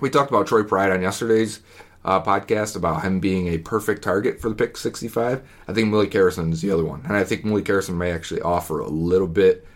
We 0.00 0.08
talked 0.08 0.30
about 0.30 0.46
Troy 0.46 0.62
Pride 0.62 0.92
on 0.92 1.02
yesterday's 1.02 1.60
uh, 2.04 2.22
podcast 2.22 2.76
about 2.76 3.02
him 3.02 3.20
being 3.20 3.48
a 3.48 3.58
perfect 3.58 4.02
target 4.02 4.40
for 4.40 4.48
the 4.48 4.54
pick 4.54 4.76
65. 4.76 5.42
I 5.68 5.72
think 5.72 5.88
Malik 5.88 6.12
Harrison 6.12 6.52
is 6.52 6.62
the 6.62 6.70
other 6.70 6.84
one. 6.84 7.02
And 7.04 7.16
I 7.16 7.24
think 7.24 7.44
Malik 7.44 7.66
Harrison 7.66 7.98
may 7.98 8.10
actually 8.10 8.40
offer 8.40 8.80
a 8.80 8.88
little 8.88 9.26
bit 9.26 9.66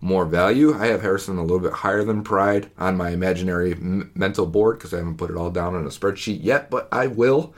more 0.00 0.24
value. 0.24 0.74
I 0.78 0.86
have 0.88 1.02
Harrison 1.02 1.38
a 1.38 1.42
little 1.42 1.60
bit 1.60 1.72
higher 1.72 2.04
than 2.04 2.22
Pride 2.22 2.70
on 2.78 2.96
my 2.96 3.10
imaginary 3.10 3.72
m- 3.72 4.10
mental 4.14 4.46
board 4.46 4.78
because 4.78 4.92
I 4.92 4.98
haven't 4.98 5.16
put 5.16 5.30
it 5.30 5.36
all 5.36 5.50
down 5.50 5.74
on 5.74 5.84
a 5.84 5.88
spreadsheet 5.88 6.40
yet, 6.42 6.70
but 6.70 6.88
I 6.92 7.06
will. 7.06 7.54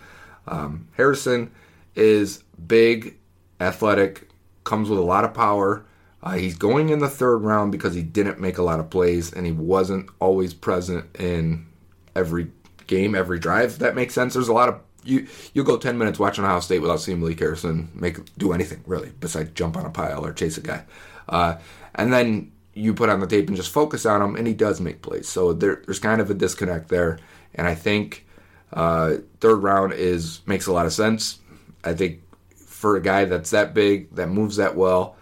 Um, 0.47 0.89
Harrison 0.93 1.51
is 1.95 2.43
big, 2.67 3.17
athletic, 3.61 4.29
comes 4.65 4.89
with 4.89 4.99
a 4.99 5.03
lot 5.03 5.25
of 5.25 5.35
power. 5.35 5.85
Uh, 6.23 6.33
he's 6.33 6.57
going 6.57 6.89
in 6.89 6.99
the 6.99 7.09
third 7.09 7.39
round 7.39 7.73
because 7.73 7.95
he 7.95 8.03
didn't 8.03 8.41
make 8.41 8.59
a 8.59 8.63
lot 8.63 8.81
of 8.81 8.91
plays 8.91 9.33
and 9.33 9.47
he 9.47 9.53
wasn't 9.53 10.09
always 10.21 10.55
present 10.55 11.05
in 11.19 11.67
every 12.15 12.51
game, 12.87 13.15
every 13.15 13.39
drive. 13.39 13.79
That 13.79 13.95
makes 13.95 14.15
sense. 14.15 14.35
There's 14.35 14.49
a 14.49 14.53
lot 14.53 14.69
of 14.69 14.81
you. 15.05 15.27
You 15.55 15.65
go 15.65 15.77
ten 15.77 15.99
minutes 15.99 16.19
watching 16.19 16.45
Ohio 16.45 16.61
State 16.61 16.81
without 16.81 17.01
seeing 17.01 17.21
Malik 17.21 17.39
Harrison 17.39 17.91
make 17.95 18.19
do 18.37 18.53
anything 18.53 18.83
really 18.87 19.13
besides 19.21 19.51
jump 19.55 19.77
on 19.77 19.87
a 19.87 19.91
pile 19.91 20.25
or 20.25 20.33
chase 20.33 20.59
a 20.59 20.61
guy, 20.61 20.85
uh, 21.29 21.57
and 21.95 22.13
then 22.13 22.53
you 22.75 22.93
put 22.93 23.09
on 23.09 23.21
the 23.21 23.27
tape 23.27 23.49
and 23.49 23.57
just 23.57 23.71
focus 23.71 24.05
on 24.05 24.21
him, 24.21 24.37
and 24.37 24.47
he 24.47 24.53
does 24.53 24.81
make 24.81 25.01
plays. 25.01 25.27
So 25.29 25.55
there, 25.55 25.83
there's 25.87 25.99
kind 25.99 26.21
of 26.21 26.31
a 26.31 26.35
disconnect 26.35 26.89
there, 26.89 27.19
and 27.55 27.67
I 27.67 27.75
think 27.75 28.27
uh, 28.73 29.17
third 29.41 29.57
round 29.57 29.95
is 29.95 30.41
makes 30.47 30.67
a 30.67 30.73
lot 30.73 30.87
of 30.87 30.93
sense. 30.93 31.39
I 31.85 31.95
think 31.95 32.21
for 32.67 32.97
a 32.97 33.01
guy 33.01 33.25
that's 33.25 33.51
that 33.51 33.73
big, 33.73 34.15
that 34.17 34.29
moves 34.29 34.57
that 34.57 34.77
well, 34.77 35.17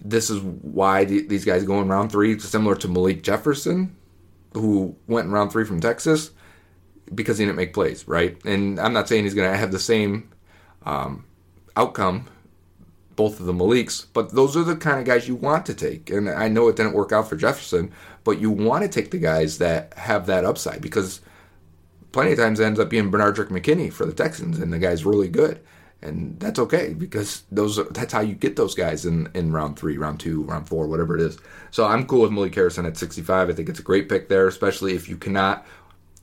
this 0.00 0.30
is 0.30 0.40
why 0.40 1.04
these 1.04 1.44
guys 1.44 1.64
go 1.64 1.80
in 1.80 1.88
round 1.88 2.10
three, 2.10 2.38
similar 2.38 2.74
to 2.76 2.88
Malik 2.88 3.22
Jefferson, 3.22 3.96
who 4.54 4.96
went 5.06 5.26
in 5.26 5.32
round 5.32 5.52
three 5.52 5.64
from 5.64 5.80
Texas 5.80 6.32
because 7.14 7.38
he 7.38 7.44
didn't 7.44 7.56
make 7.56 7.74
plays, 7.74 8.06
right? 8.06 8.36
And 8.44 8.78
I'm 8.78 8.92
not 8.92 9.08
saying 9.08 9.24
he's 9.24 9.34
going 9.34 9.50
to 9.50 9.56
have 9.56 9.72
the 9.72 9.78
same 9.78 10.30
um, 10.84 11.24
outcome, 11.76 12.26
both 13.16 13.40
of 13.40 13.46
the 13.46 13.52
Maliks, 13.52 14.06
but 14.12 14.34
those 14.34 14.56
are 14.56 14.64
the 14.64 14.76
kind 14.76 14.98
of 14.98 15.04
guys 15.04 15.28
you 15.28 15.34
want 15.34 15.66
to 15.66 15.74
take. 15.74 16.10
And 16.10 16.28
I 16.28 16.48
know 16.48 16.68
it 16.68 16.76
didn't 16.76 16.92
work 16.92 17.12
out 17.12 17.28
for 17.28 17.36
Jefferson, 17.36 17.92
but 18.24 18.40
you 18.40 18.50
want 18.50 18.82
to 18.82 18.88
take 18.88 19.10
the 19.10 19.18
guys 19.18 19.58
that 19.58 19.94
have 19.94 20.26
that 20.26 20.44
upside 20.44 20.80
because 20.80 21.20
plenty 22.12 22.32
of 22.32 22.38
times 22.38 22.60
it 22.60 22.64
ends 22.64 22.80
up 22.80 22.90
being 22.90 23.10
Benardrick 23.10 23.48
McKinney 23.48 23.92
for 23.92 24.06
the 24.06 24.12
Texans, 24.12 24.58
and 24.58 24.72
the 24.72 24.78
guy's 24.78 25.04
really 25.04 25.28
good 25.28 25.60
and 26.00 26.38
that's 26.38 26.58
okay 26.58 26.94
because 26.94 27.42
those 27.50 27.78
are, 27.78 27.84
that's 27.84 28.12
how 28.12 28.20
you 28.20 28.34
get 28.34 28.54
those 28.54 28.74
guys 28.74 29.04
in, 29.04 29.28
in 29.34 29.50
round 29.50 29.78
three, 29.78 29.98
round 29.98 30.20
two, 30.20 30.42
round 30.44 30.68
four, 30.68 30.86
whatever 30.86 31.16
it 31.16 31.20
is. 31.20 31.38
So 31.72 31.86
I'm 31.86 32.06
cool 32.06 32.22
with 32.22 32.30
Malik 32.30 32.54
Harrison 32.54 32.86
at 32.86 32.96
65. 32.96 33.50
I 33.50 33.52
think 33.52 33.68
it's 33.68 33.80
a 33.80 33.82
great 33.84 34.08
pick 34.08 34.28
there, 34.28 34.46
especially 34.46 34.94
if 34.94 35.08
you 35.08 35.16
cannot. 35.16 35.66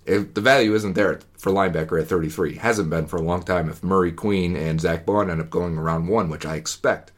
If 0.06 0.36
the 0.36 0.42
value 0.42 0.76
isn't 0.76 0.94
there 0.94 1.20
for 1.38 1.52
linebacker 1.52 2.00
at 2.00 2.08
33, 2.08 2.56
hasn't 2.56 2.90
been 2.90 3.08
for 3.08 3.18
a 3.18 3.24
long 3.24 3.44
time. 3.44 3.70
If 3.70 3.84
Murray 3.84 4.12
Queen 4.12 4.56
and 4.56 4.80
Zack 4.80 5.06
Baun 5.06 5.32
end 5.32 5.42
up 5.42 5.50
going 5.50 5.78
around 5.78 6.08
one, 6.08 6.30
which 6.30 6.46
I 6.46 6.56
expect, 6.56 7.12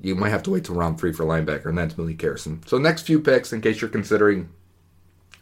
you 0.00 0.14
might 0.14 0.30
have 0.30 0.42
to 0.44 0.50
wait 0.50 0.64
till 0.64 0.76
round 0.76 0.98
three 0.98 1.12
for 1.12 1.24
linebacker, 1.24 1.66
and 1.66 1.78
that's 1.78 1.98
Malik 1.98 2.20
Harrison. 2.20 2.62
So 2.66 2.78
next 2.78 3.02
few 3.02 3.20
picks, 3.20 3.52
in 3.52 3.60
case 3.60 3.80
you're 3.80 3.90
considering 3.90 4.48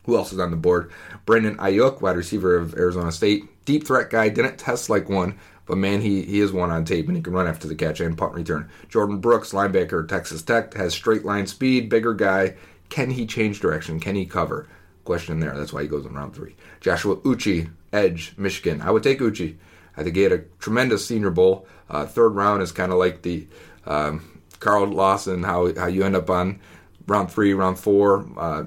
who 0.04 0.16
else 0.16 0.32
is 0.32 0.38
on 0.38 0.50
the 0.50 0.56
board, 0.56 0.90
Brandon 1.26 1.56
Aiyuk, 1.58 2.00
wide 2.00 2.16
receiver 2.16 2.56
of 2.56 2.74
Arizona 2.74 3.12
State, 3.12 3.44
deep 3.66 3.86
threat 3.86 4.08
guy, 4.08 4.30
didn't 4.30 4.56
test 4.56 4.88
like 4.88 5.10
one, 5.10 5.38
but 5.66 5.76
man, 5.76 6.00
he, 6.00 6.22
he 6.22 6.40
is 6.40 6.50
one 6.50 6.70
on 6.70 6.86
tape 6.86 7.06
and 7.06 7.16
he 7.16 7.22
can 7.22 7.34
run 7.34 7.46
after 7.46 7.68
the 7.68 7.74
catch 7.74 8.00
and 8.00 8.16
punt 8.16 8.32
return. 8.32 8.70
Jordan 8.88 9.18
Brooks, 9.18 9.52
linebacker, 9.52 10.08
Texas 10.08 10.42
Tech, 10.42 10.72
has 10.74 10.94
straight 10.94 11.26
line 11.26 11.46
speed, 11.46 11.90
bigger 11.90 12.14
guy. 12.14 12.54
Can 12.88 13.10
he 13.10 13.26
change 13.26 13.60
direction? 13.60 14.00
Can 14.00 14.14
he 14.14 14.24
cover? 14.24 14.66
Question 15.08 15.40
there. 15.40 15.56
That's 15.56 15.72
why 15.72 15.80
he 15.80 15.88
goes 15.88 16.04
in 16.04 16.12
round 16.12 16.34
three. 16.34 16.54
Joshua 16.82 17.16
Uche, 17.16 17.70
edge, 17.94 18.34
Michigan. 18.36 18.82
I 18.82 18.90
would 18.90 19.02
take 19.02 19.20
Uche. 19.20 19.56
I 19.96 20.02
think 20.02 20.16
he 20.16 20.20
had 20.20 20.32
a 20.32 20.44
tremendous 20.58 21.06
Senior 21.06 21.30
Bowl. 21.30 21.66
Uh, 21.88 22.04
third 22.04 22.34
round 22.34 22.60
is 22.60 22.72
kind 22.72 22.92
of 22.92 22.98
like 22.98 23.22
the 23.22 23.46
um, 23.86 24.42
Carl 24.60 24.84
Lawson, 24.84 25.44
how 25.44 25.74
how 25.76 25.86
you 25.86 26.04
end 26.04 26.14
up 26.14 26.28
on 26.28 26.60
round 27.06 27.30
three, 27.30 27.54
round 27.54 27.78
four. 27.78 28.28
Uh, 28.36 28.64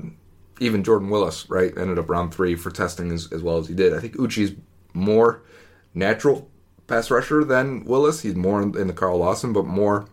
even 0.60 0.84
Jordan 0.84 1.12
Willis, 1.12 1.48
right, 1.48 1.78
ended 1.78 2.00
up 2.00 2.10
round 2.10 2.34
three 2.34 2.56
for 2.56 2.72
testing 2.72 3.12
as, 3.12 3.32
as 3.32 3.44
well 3.44 3.60
as 3.60 3.68
he 3.68 3.76
did. 3.76 3.94
I 3.94 4.00
think 4.00 4.16
Uche's 4.16 4.56
more 4.96 5.44
natural 5.94 6.50
pass 6.88 7.12
rusher 7.12 7.44
than 7.44 7.86
Willis. 7.86 8.22
He's 8.22 8.36
more 8.36 8.64
in 8.64 8.88
the 8.88 8.94
Carl 8.94 9.20
Lawson, 9.20 9.54
but 9.54 9.68
more 9.68 10.08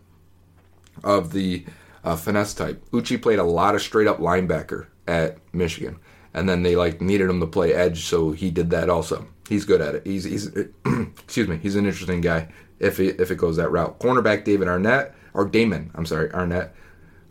of 1.03 1.31
the 1.31 1.65
uh, 2.03 2.15
finesse 2.15 2.53
type. 2.53 2.87
Uche 2.91 3.19
played 3.19 3.39
a 3.39 3.43
lot 3.43 3.73
of 3.73 3.81
straight 3.81 4.05
up 4.05 4.19
linebacker 4.19 4.85
at 5.07 5.39
Michigan, 5.51 5.99
and 6.33 6.47
then 6.47 6.63
they 6.63 6.75
like 6.75 7.01
needed 7.01 7.29
him 7.29 7.39
to 7.39 7.47
play 7.47 7.73
edge, 7.73 8.05
so 8.05 8.31
he 8.31 8.51
did 8.51 8.69
that 8.71 8.89
also. 8.89 9.27
He's 9.47 9.65
good 9.65 9.81
at 9.81 9.95
it. 9.95 10.05
He's 10.05 10.23
he's 10.23 10.47
excuse 10.85 11.47
me. 11.47 11.57
He's 11.57 11.75
an 11.75 11.85
interesting 11.85 12.21
guy 12.21 12.49
if 12.79 12.99
it, 12.99 13.19
if 13.19 13.31
it 13.31 13.37
goes 13.37 13.57
that 13.57 13.71
route. 13.71 13.99
Cornerback 13.99 14.43
David 14.43 14.67
Arnett 14.67 15.15
or 15.33 15.45
Damon, 15.45 15.91
I'm 15.95 16.05
sorry, 16.05 16.31
Arnett 16.31 16.73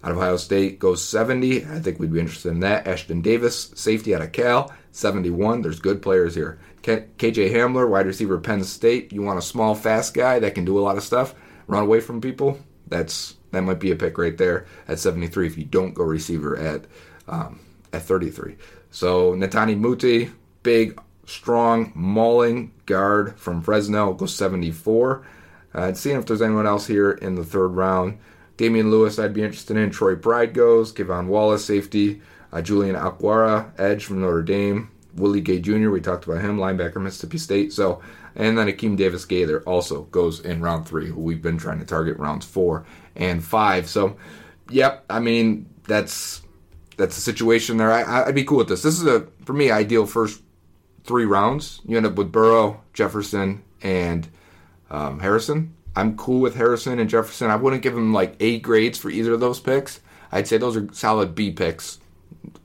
out 0.04 0.12
of 0.12 0.18
Ohio 0.18 0.36
State 0.36 0.78
goes 0.78 1.02
70. 1.02 1.64
I 1.64 1.80
think 1.80 1.98
we'd 1.98 2.12
be 2.12 2.20
interested 2.20 2.50
in 2.50 2.60
that. 2.60 2.84
Ashtyn 2.84 3.22
Davis, 3.22 3.72
safety 3.74 4.14
out 4.14 4.22
of 4.22 4.32
Cal, 4.32 4.72
71. 4.92 5.62
There's 5.62 5.80
good 5.80 6.02
players 6.02 6.34
here. 6.34 6.58
KJ 6.82 7.52
Hamler, 7.52 7.88
wide 7.88 8.06
receiver, 8.06 8.38
Penn 8.38 8.64
State. 8.64 9.12
You 9.12 9.22
want 9.22 9.38
a 9.38 9.42
small, 9.42 9.74
fast 9.74 10.14
guy 10.14 10.38
that 10.38 10.54
can 10.54 10.64
do 10.64 10.78
a 10.78 10.80
lot 10.80 10.96
of 10.96 11.02
stuff, 11.02 11.34
run 11.66 11.82
away 11.82 12.00
from 12.00 12.20
people. 12.20 12.58
That's 12.86 13.36
that 13.50 13.62
might 13.62 13.80
be 13.80 13.90
a 13.90 13.96
pick 13.96 14.18
right 14.18 14.36
there 14.36 14.66
at 14.86 14.98
73 14.98 15.46
if 15.46 15.58
you 15.58 15.64
don't 15.64 15.94
go 15.94 16.04
receiver 16.04 16.56
at 16.56 16.84
um, 17.26 17.60
at 17.92 18.02
33. 18.02 18.56
So 18.90 19.34
Netane 19.34 19.78
Muti, 19.78 20.30
big, 20.62 21.00
strong, 21.26 21.92
mauling 21.94 22.72
guard 22.86 23.38
from 23.38 23.62
Fresno, 23.62 24.14
goes 24.14 24.34
74. 24.34 25.26
Uh, 25.74 25.92
seeing 25.92 26.16
if 26.16 26.26
there's 26.26 26.42
anyone 26.42 26.66
else 26.66 26.86
here 26.86 27.12
in 27.12 27.34
the 27.34 27.44
third 27.44 27.68
round. 27.68 28.18
Damien 28.56 28.90
Lewis, 28.90 29.18
I'd 29.18 29.34
be 29.34 29.42
interested 29.42 29.76
in. 29.76 29.90
Troy 29.90 30.16
Pride 30.16 30.52
goes. 30.52 30.92
K'Von 30.92 31.26
Wallace, 31.26 31.64
safety. 31.64 32.20
Uh, 32.52 32.62
Julian 32.62 32.96
Okwara, 32.96 33.70
edge 33.78 34.06
from 34.06 34.20
Notre 34.20 34.42
Dame. 34.42 34.90
Willie 35.14 35.40
Gay 35.40 35.60
Jr., 35.60 35.90
we 35.90 36.00
talked 36.00 36.24
about 36.24 36.40
him, 36.40 36.58
linebacker, 36.58 37.00
Mississippi 37.00 37.38
State. 37.38 37.72
So, 37.72 38.00
and 38.34 38.56
then 38.56 38.68
Akeem 38.68 38.96
Davis 38.96 39.24
Gaither 39.24 39.60
also 39.62 40.02
goes 40.04 40.40
in 40.40 40.60
round 40.60 40.86
three, 40.86 41.08
who 41.08 41.20
we've 41.20 41.42
been 41.42 41.58
trying 41.58 41.80
to 41.80 41.84
target 41.84 42.16
rounds 42.18 42.46
four 42.46 42.86
and 43.16 43.44
five. 43.44 43.88
So, 43.88 44.16
yep, 44.70 45.04
I 45.10 45.18
mean 45.18 45.68
that's 45.86 46.42
that's 46.98 47.14
the 47.14 47.22
situation 47.22 47.78
there. 47.78 47.90
I, 47.90 48.26
would 48.26 48.34
be 48.34 48.44
cool 48.44 48.58
with 48.58 48.68
this. 48.68 48.82
This 48.82 49.00
is 49.00 49.06
a 49.06 49.26
for 49.44 49.54
me 49.54 49.70
ideal 49.70 50.04
first 50.04 50.42
three 51.04 51.24
rounds. 51.24 51.80
You 51.86 51.96
end 51.96 52.04
up 52.04 52.16
with 52.16 52.30
Burrow, 52.30 52.82
Jefferson, 52.92 53.62
and 53.80 54.28
um, 54.90 55.20
Harrison. 55.20 55.74
I'm 55.96 56.16
cool 56.16 56.40
with 56.40 56.56
Harrison 56.56 56.98
and 56.98 57.08
Jefferson. 57.08 57.50
I 57.50 57.56
wouldn't 57.56 57.82
give 57.82 57.94
them 57.94 58.12
like 58.12 58.36
A 58.40 58.58
grades 58.58 58.98
for 58.98 59.10
either 59.10 59.32
of 59.32 59.40
those 59.40 59.60
picks. 59.60 60.00
I'd 60.30 60.46
say 60.46 60.58
those 60.58 60.76
are 60.76 60.92
solid 60.92 61.34
B 61.34 61.50
picks. 61.50 61.98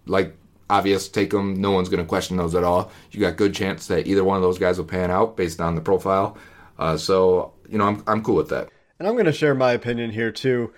Like 0.06 0.36
obvious, 0.70 1.08
take 1.08 1.30
them. 1.30 1.62
No 1.62 1.72
one's 1.72 1.90
going 1.90 2.04
to 2.04 2.08
question 2.08 2.36
those 2.36 2.56
at 2.56 2.64
all. 2.64 2.92
You 3.12 3.20
got 3.20 3.38
good 3.38 3.54
chance 3.54 3.88
that 3.88 4.08
either 4.08 4.24
one 4.24 4.38
of 4.38 4.44
those 4.44 4.60
guys 4.60 4.78
will 4.78 4.86
pan 4.86 5.12
out 5.12 5.38
based 5.38 5.62
on 5.62 5.76
the 5.76 5.82
profile. 5.82 6.38
Uh, 6.78 6.98
so 6.98 7.54
you 7.70 7.78
know, 7.78 7.86
I'm 7.86 8.04
I'm 8.08 8.24
cool 8.24 8.36
with 8.36 8.50
that. 8.50 8.70
And 9.00 9.08
I'm 9.08 9.14
going 9.14 9.26
to 9.26 9.32
share 9.32 9.56
my 9.56 9.72
opinion 9.74 10.12
here 10.12 10.32
too. 10.32 10.74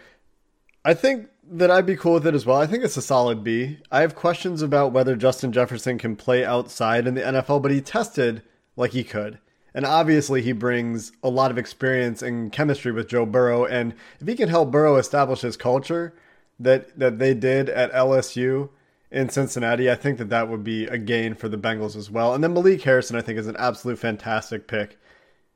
I 0.84 0.94
think 0.94 1.30
that 1.50 1.72
I'd 1.72 1.86
be 1.86 1.96
cool 1.96 2.14
with 2.14 2.28
it 2.28 2.36
as 2.36 2.46
well. 2.46 2.60
I 2.60 2.68
think 2.68 2.84
it's 2.84 2.98
a 2.98 3.02
solid 3.02 3.44
B. 3.44 3.80
I 3.92 4.02
have 4.02 4.16
questions 4.16 4.62
about 4.62 4.92
whether 4.92 5.16
Justin 5.16 5.52
Jefferson 5.52 5.98
can 5.98 6.16
play 6.16 6.44
outside 6.44 7.08
in 7.08 7.16
the 7.16 7.22
NFL, 7.22 7.62
but 7.62 7.72
he 7.72 7.82
tested 7.82 8.42
like 8.76 8.92
he 8.92 9.04
could. 9.04 9.40
And 9.74 9.86
obviously, 9.86 10.42
he 10.42 10.54
brings 10.54 11.12
a 11.22 11.30
lot 11.30 11.52
of 11.52 11.58
experience 11.58 12.22
and 12.22 12.52
chemistry 12.52 12.92
with 12.92 13.10
Joe 13.10 13.26
Burrow. 13.26 13.66
And 13.66 13.94
if 14.22 14.28
he 14.28 14.36
can 14.36 14.50
help 14.50 14.72
Burrow 14.72 14.96
establish 14.96 15.42
his 15.42 15.58
culture 15.58 16.14
that, 16.60 16.98
that 16.98 17.20
they 17.20 17.34
did 17.34 17.70
at 17.70 17.92
LSU 17.92 18.70
in 19.12 19.30
Cincinnati, 19.30 19.92
I 19.92 19.96
think 19.96 20.18
that 20.18 20.30
that 20.30 20.50
would 20.50 20.64
be 20.64 20.86
a 20.86 20.98
gain 20.98 21.36
for 21.36 21.50
the 21.50 21.58
Bengals 21.58 21.98
as 21.98 22.10
well. 22.10 22.34
And 22.34 22.42
then 22.44 22.54
Malik 22.54 22.84
Harrison, 22.84 23.18
I 23.18 23.22
think, 23.22 23.38
is 23.38 23.48
an 23.48 23.58
absolute 23.58 24.00
fantastic 24.00 24.68
pick 24.68 24.98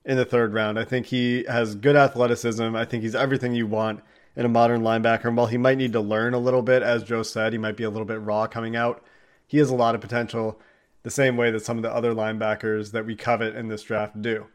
in 0.03 0.17
the 0.17 0.25
third 0.25 0.53
round. 0.53 0.77
I 0.77 0.83
think 0.83 1.07
he 1.07 1.45
has 1.47 1.75
good 1.75 1.95
athleticism. 1.95 2.75
I 2.75 2.83
think 2.83 3.03
he's 3.03 3.15
everything 3.15 3.53
you 3.53 3.67
want 3.67 4.01
in 4.39 4.45
a 4.45 4.49
modern 4.49 4.81
linebacker. 4.81 5.25
And 5.25 5.35
while 5.35 5.47
he 5.47 5.57
might 5.57 5.77
need 5.77 5.91
to 5.91 5.99
learn 5.99 6.33
a 6.33 6.39
little 6.39 6.61
bit, 6.61 6.81
as 6.81 7.03
Joe 7.03 7.23
said, 7.23 7.51
he 7.51 7.59
might 7.59 7.75
be 7.75 7.83
a 7.83 7.89
little 7.89 8.05
bit 8.05 8.21
raw 8.21 8.47
coming 8.47 8.73
out, 8.73 9.03
he 9.45 9.57
has 9.57 9.69
a 9.69 9.75
lot 9.75 9.95
of 9.95 10.01
potential 10.01 10.61
the 11.03 11.11
same 11.11 11.35
way 11.35 11.51
that 11.51 11.65
some 11.65 11.75
of 11.75 11.83
the 11.83 11.93
other 11.93 12.13
linebackers 12.13 12.93
that 12.93 13.05
we 13.05 13.17
covet 13.17 13.53
in 13.53 13.67
this 13.67 13.83
draft 13.83 14.21
do. 14.21 14.47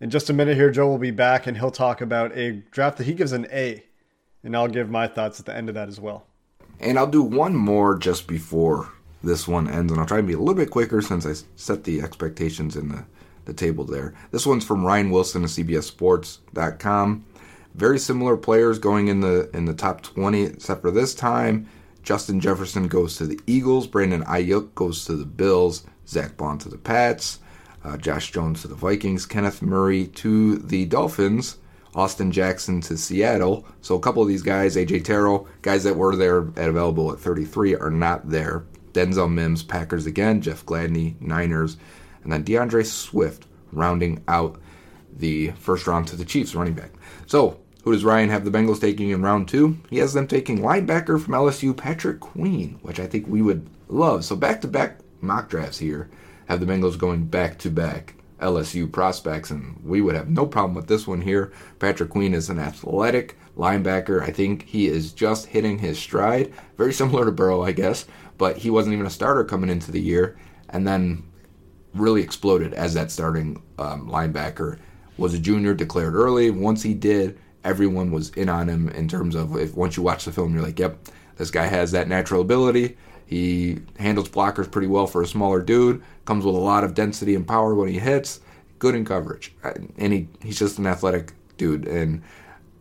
In 0.00 0.10
just 0.10 0.28
a 0.30 0.32
minute 0.32 0.56
here, 0.56 0.72
Joe 0.72 0.88
will 0.88 0.98
be 0.98 1.12
back 1.12 1.46
and 1.46 1.56
he'll 1.56 1.70
talk 1.70 2.00
about 2.00 2.36
a 2.36 2.64
draft 2.72 2.98
that 2.98 3.06
he 3.06 3.14
gives 3.14 3.30
an 3.30 3.46
A. 3.52 3.84
And 4.42 4.56
I'll 4.56 4.66
give 4.66 4.90
my 4.90 5.06
thoughts 5.06 5.38
at 5.38 5.46
the 5.46 5.54
end 5.54 5.68
of 5.68 5.76
that 5.76 5.88
as 5.88 6.00
well. 6.00 6.26
And 6.80 6.98
I'll 6.98 7.06
do 7.06 7.22
one 7.22 7.54
more 7.54 7.96
just 7.96 8.26
before 8.26 8.90
this 9.22 9.46
one 9.46 9.68
ends, 9.68 9.92
and 9.92 10.00
I'll 10.00 10.08
try 10.08 10.16
to 10.16 10.24
be 10.24 10.32
a 10.32 10.38
little 10.40 10.54
bit 10.54 10.70
quicker 10.70 11.00
since 11.00 11.24
I 11.24 11.34
set 11.54 11.84
the 11.84 12.02
expectations 12.02 12.74
in 12.74 12.88
the, 12.88 13.04
the 13.44 13.54
table 13.54 13.84
there. 13.84 14.12
This 14.32 14.44
one's 14.44 14.64
from 14.64 14.84
Ryan 14.84 15.12
Wilson 15.12 15.44
of 15.44 15.50
CBSSports.com. 15.50 17.26
Very 17.74 17.98
similar 17.98 18.36
players 18.36 18.78
going 18.78 19.08
in 19.08 19.20
the 19.20 19.50
in 19.54 19.64
the 19.64 19.74
top 19.74 20.02
20, 20.02 20.42
except 20.42 20.82
for 20.82 20.90
this 20.90 21.14
time 21.14 21.68
Justin 22.02 22.40
Jefferson 22.40 22.88
goes 22.88 23.16
to 23.16 23.26
the 23.26 23.40
Eagles. 23.46 23.86
Brandon 23.86 24.24
Aiyuk 24.24 24.74
goes 24.74 25.04
to 25.04 25.16
the 25.16 25.24
Bills. 25.24 25.86
Zack 26.06 26.36
Baun 26.36 26.58
to 26.58 26.68
the 26.68 26.78
Pats. 26.78 27.38
Uh, 27.84 27.96
Josh 27.96 28.30
Jones 28.30 28.62
to 28.62 28.68
the 28.68 28.74
Vikings. 28.74 29.26
Kenneth 29.26 29.62
Murray 29.62 30.08
to 30.08 30.58
the 30.58 30.84
Dolphins. 30.86 31.58
Austin 31.94 32.32
Jackson 32.32 32.80
to 32.82 32.96
Seattle. 32.96 33.66
So 33.82 33.94
a 33.94 34.00
couple 34.00 34.22
of 34.22 34.28
these 34.28 34.42
guys, 34.42 34.76
AJ 34.76 35.04
Terrell, 35.04 35.46
guys 35.60 35.84
that 35.84 35.96
were 35.96 36.16
there 36.16 36.48
at 36.56 36.68
available 36.68 37.12
at 37.12 37.18
33, 37.18 37.76
are 37.76 37.90
not 37.90 38.28
there. 38.28 38.64
Denzel 38.92 39.32
Mims, 39.32 39.62
Packers 39.62 40.06
again. 40.06 40.40
Jeff 40.40 40.64
Gladney, 40.64 41.20
Niners. 41.20 41.76
And 42.24 42.32
then 42.32 42.44
D'Andre 42.44 42.82
Swift 42.82 43.46
rounding 43.72 44.22
out 44.26 44.60
the 45.14 45.50
first 45.52 45.86
round 45.86 46.08
to 46.08 46.16
the 46.16 46.24
Chiefs 46.24 46.54
running 46.54 46.74
back. 46.74 46.92
So 47.26 47.60
who 47.82 47.92
does 47.92 48.04
Ryan 48.04 48.30
have 48.30 48.44
the 48.44 48.50
Bengals 48.50 48.80
taking 48.80 49.10
in 49.10 49.22
round 49.22 49.48
two? 49.48 49.78
He 49.90 49.98
has 49.98 50.12
them 50.12 50.26
taking 50.26 50.60
linebacker 50.60 51.20
from 51.20 51.34
LSU, 51.34 51.76
Patrick 51.76 52.20
Queen, 52.20 52.78
which 52.82 53.00
I 53.00 53.06
think 53.06 53.26
we 53.26 53.42
would 53.42 53.68
love. 53.88 54.24
So 54.24 54.36
back 54.36 54.60
to 54.62 54.68
back 54.68 54.98
mock 55.20 55.48
drafts 55.48 55.78
here 55.78 56.08
have 56.46 56.60
the 56.60 56.66
Bengals 56.66 56.98
going 56.98 57.26
back 57.26 57.58
to 57.58 57.70
back 57.70 58.14
LSU 58.40 58.90
prospects, 58.90 59.50
and 59.50 59.80
we 59.84 60.00
would 60.00 60.14
have 60.14 60.28
no 60.28 60.46
problem 60.46 60.74
with 60.74 60.88
this 60.88 61.06
one 61.06 61.20
here. 61.20 61.52
Patrick 61.78 62.10
Queen 62.10 62.34
is 62.34 62.50
an 62.50 62.58
athletic 62.58 63.36
linebacker. 63.56 64.22
I 64.22 64.30
think 64.30 64.64
he 64.66 64.86
is 64.86 65.12
just 65.12 65.46
hitting 65.46 65.78
his 65.78 65.98
stride. 65.98 66.52
Very 66.76 66.92
similar 66.92 67.24
to 67.24 67.32
Burrow, 67.32 67.62
I 67.62 67.72
guess, 67.72 68.06
but 68.38 68.58
he 68.58 68.70
wasn't 68.70 68.94
even 68.94 69.06
a 69.06 69.10
starter 69.10 69.44
coming 69.44 69.70
into 69.70 69.92
the 69.92 70.00
year, 70.00 70.36
and 70.70 70.86
then 70.86 71.24
really 71.94 72.22
exploded 72.22 72.74
as 72.74 72.94
that 72.94 73.10
starting 73.10 73.62
um, 73.78 74.08
linebacker. 74.08 74.78
Was 75.18 75.34
a 75.34 75.38
junior, 75.38 75.74
declared 75.74 76.14
early. 76.14 76.50
Once 76.50 76.82
he 76.82 76.94
did, 76.94 77.38
everyone 77.64 78.10
was 78.10 78.30
in 78.30 78.48
on 78.48 78.68
him 78.68 78.88
in 78.88 79.08
terms 79.08 79.34
of 79.34 79.56
if 79.56 79.74
once 79.74 79.96
you 79.96 80.02
watch 80.02 80.24
the 80.24 80.32
film, 80.32 80.52
you're 80.52 80.62
like, 80.62 80.78
yep, 80.78 80.98
this 81.36 81.50
guy 81.50 81.66
has 81.66 81.92
that 81.92 82.08
natural 82.08 82.40
ability. 82.40 82.96
He 83.26 83.78
handles 83.98 84.28
blockers 84.28 84.70
pretty 84.70 84.88
well 84.88 85.06
for 85.06 85.22
a 85.22 85.26
smaller 85.26 85.62
dude. 85.62 86.02
Comes 86.24 86.44
with 86.44 86.54
a 86.54 86.58
lot 86.58 86.84
of 86.84 86.94
density 86.94 87.34
and 87.34 87.46
power 87.46 87.74
when 87.74 87.88
he 87.88 87.98
hits. 87.98 88.40
Good 88.78 88.94
in 88.94 89.04
coverage, 89.04 89.54
and 89.96 90.12
he 90.12 90.28
he's 90.42 90.58
just 90.58 90.78
an 90.78 90.86
athletic 90.86 91.32
dude. 91.56 91.86
And 91.86 92.22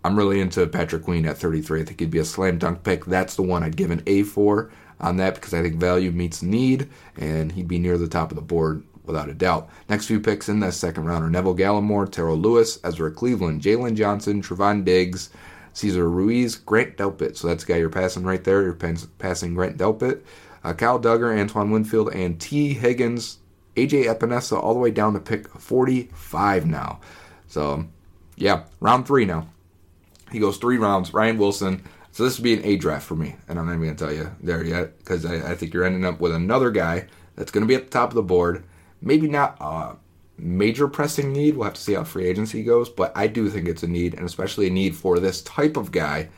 I'm 0.04 0.17
really 0.17 0.41
into 0.41 0.65
Patrick 0.65 1.04
Queen 1.04 1.28
at 1.28 1.38
33. 1.38 1.82
I 1.82 1.86
think 1.86 2.00
he'd 2.00 2.10
be 2.10 2.17
a 2.17 2.26
slam 2.26 2.58
dunk 2.58 2.84
pick. 2.84 3.06
That's 3.06 3.36
the 3.36 3.44
one 3.44 3.62
I'd 3.62 3.78
give 3.78 3.91
an 3.91 4.02
A 4.08 4.24
for 4.24 4.72
on 5.00 5.17
that 5.17 5.36
because 5.36 5.54
I 5.54 5.62
think 5.62 5.76
value 5.76 6.12
meets 6.12 6.41
need, 6.41 6.89
and 7.17 7.52
he'd 7.52 7.67
be 7.67 7.80
near 7.80 7.98
the 7.98 8.08
top 8.08 8.32
of 8.32 8.36
the 8.36 8.41
board 8.41 8.84
without 9.12 9.30
a 9.30 9.34
doubt. 9.34 9.69
Next 9.89 10.08
few 10.08 10.19
picks 10.19 10.50
in 10.50 10.60
that 10.62 10.74
second 10.74 11.06
round 11.06 11.24
are 11.24 11.30
Neville 11.30 11.56
Gallimore, 11.56 12.12
Terrell 12.12 12.38
Lewis, 12.38 12.80
Ezra 12.84 13.12
Cleveland, 13.12 13.62
Jaylon 13.62 13.95
Johnson, 13.95 14.41
Trevon 14.41 14.84
Diggs, 14.84 15.30
Cesar 15.74 16.10
Ruiz, 16.10 16.56
Grant 16.56 16.97
Delpit. 16.97 17.38
So 17.38 17.47
that's 17.47 17.63
the 17.63 17.74
guy 17.74 17.80
you're 17.80 17.89
passing 17.89 18.24
right 18.24 18.43
there. 18.43 18.62
You're 18.62 18.97
passing 19.19 19.54
Grant 19.54 19.78
Delpit. 19.78 20.21
Uh, 20.63 20.74
Kyle 20.74 21.00
Dugger, 21.00 21.38
Antoine 21.38 21.71
Winfield, 21.71 22.13
and 22.13 22.39
Tee 22.39 22.74
Higgins, 22.74 23.39
AJ 23.76 24.06
Epenesa, 24.06 24.62
all 24.62 24.74
the 24.74 24.80
way 24.80 24.91
down 24.91 25.13
to 25.13 25.19
pick 25.19 25.47
45 25.47 26.67
now. 26.67 27.00
So, 27.47 27.86
yeah, 28.36 28.63
round 28.80 29.08
three 29.08 29.26
now. 29.26 29.47
He 30.32 30.39
goes 30.39 30.58
three 30.58 30.78
rounds. 30.78 31.13
Ryan 31.13 31.38
Wilson. 31.38 31.84
So 32.13 32.24
this 32.24 32.38
would 32.38 32.43
be 32.43 32.54
an 32.54 32.65
A 32.65 32.76
draft 32.76 33.06
for 33.06 33.15
me, 33.15 33.36
and 33.47 33.58
I'm 33.58 33.65
not 33.65 33.76
even 33.76 33.95
to 33.95 34.06
tell 34.06 34.13
you 34.13 34.32
there 34.41 34.63
yet 34.63 35.00
because 35.00 35.26
I, 35.26 35.52
I 35.52 35.56
think 35.56 35.74
you're 35.74 35.86
ending 35.86 36.06
up 36.06 36.19
with 36.19 36.34
another 36.36 36.69
guy 36.69 37.08
that's 37.36 37.52
going 37.52 37.62
to 37.62 37.67
be 37.67 37.76
at 37.76 37.86
the 37.86 37.89
top 37.89 38.10
of 38.10 38.15
the 38.15 38.21
board 38.21 38.65
maybe 39.02 39.28
not 39.28 39.58
a 39.60 39.96
major 40.38 40.88
pressing 40.88 41.32
need. 41.32 41.56
We'll 41.56 41.66
have 41.66 41.74
to 41.76 41.82
see 41.82 41.94
how 41.94 42.04
free 42.04 42.28
agency 42.28 42.64
goes, 42.64 42.90
but 42.90 43.12
I 43.16 43.28
do 43.28 43.50
think 43.50 43.68
it's 43.68 43.84
a 43.84 43.88
need, 43.88 44.14
and 44.14 44.26
especially 44.26 44.68
a 44.68 44.72
need 44.72 44.96
for 44.96 45.20
this 45.20 45.42
type 45.42 45.78
of 45.78 45.92
guy 45.92 46.30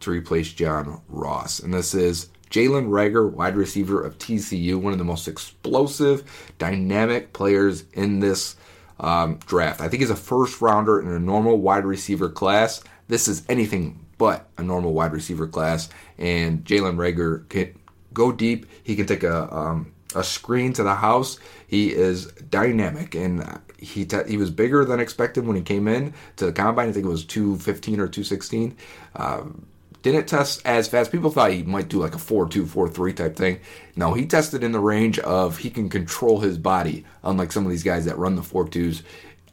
to 0.00 0.10
replace 0.10 0.52
John 0.52 1.00
Ross. 1.08 1.60
And 1.60 1.72
this 1.72 1.94
is 1.94 2.28
Jalen 2.50 2.88
Reagor, 2.88 3.30
wide 3.32 3.56
receiver 3.56 4.02
of 4.02 4.18
TCU, 4.18 4.80
one 4.80 4.92
of 4.92 4.98
the 4.98 5.04
most 5.04 5.26
explosive, 5.26 6.52
dynamic 6.58 7.32
players 7.32 7.84
in 7.94 8.20
this 8.20 8.56
um, 9.00 9.38
draft. 9.46 9.80
I 9.80 9.88
think 9.88 10.02
he's 10.02 10.10
a 10.10 10.16
first 10.16 10.60
rounder 10.60 11.00
in 11.00 11.08
a 11.08 11.18
normal 11.18 11.58
wide 11.58 11.84
receiver 11.84 12.28
class. 12.28 12.82
This 13.08 13.28
is 13.28 13.42
anything 13.48 14.06
but 14.18 14.48
a 14.56 14.62
normal 14.62 14.92
wide 14.92 15.12
receiver 15.12 15.48
class, 15.48 15.88
and 16.18 16.64
Jalen 16.64 16.96
Reagor 16.96 17.48
can 17.48 17.74
go 18.12 18.30
deep. 18.30 18.66
He 18.84 18.94
can 18.94 19.06
take 19.06 19.24
a 19.24 19.52
um, 19.52 19.93
a 20.14 20.24
screen 20.24 20.72
to 20.74 20.82
the 20.82 20.94
house. 20.94 21.38
He 21.66 21.92
is 21.92 22.26
dynamic, 22.26 23.14
and 23.14 23.60
he 23.78 24.04
te- 24.04 24.28
he 24.28 24.36
was 24.36 24.50
bigger 24.50 24.84
than 24.84 25.00
expected 25.00 25.46
when 25.46 25.56
he 25.56 25.62
came 25.62 25.88
in 25.88 26.14
to 26.36 26.46
the 26.46 26.52
combine. 26.52 26.88
I 26.88 26.92
think 26.92 27.06
it 27.06 27.08
was 27.10 27.24
two 27.24 27.56
fifteen 27.58 28.00
or 28.00 28.08
two 28.08 28.24
sixteen. 28.24 28.76
Um, 29.16 29.66
didn't 30.04 30.26
test 30.26 30.60
as 30.66 30.86
fast. 30.86 31.10
People 31.10 31.30
thought 31.30 31.50
he 31.50 31.62
might 31.62 31.88
do 31.88 31.98
like 31.98 32.14
a 32.14 32.18
4-2, 32.18 32.66
4-3 32.66 33.16
type 33.16 33.36
thing. 33.36 33.58
No, 33.96 34.12
he 34.12 34.26
tested 34.26 34.62
in 34.62 34.72
the 34.72 34.78
range 34.78 35.18
of 35.20 35.56
he 35.56 35.70
can 35.70 35.88
control 35.88 36.40
his 36.40 36.58
body, 36.58 37.06
unlike 37.22 37.50
some 37.50 37.64
of 37.64 37.70
these 37.70 37.82
guys 37.82 38.04
that 38.04 38.18
run 38.18 38.36
the 38.36 38.42
4-2s. 38.42 39.02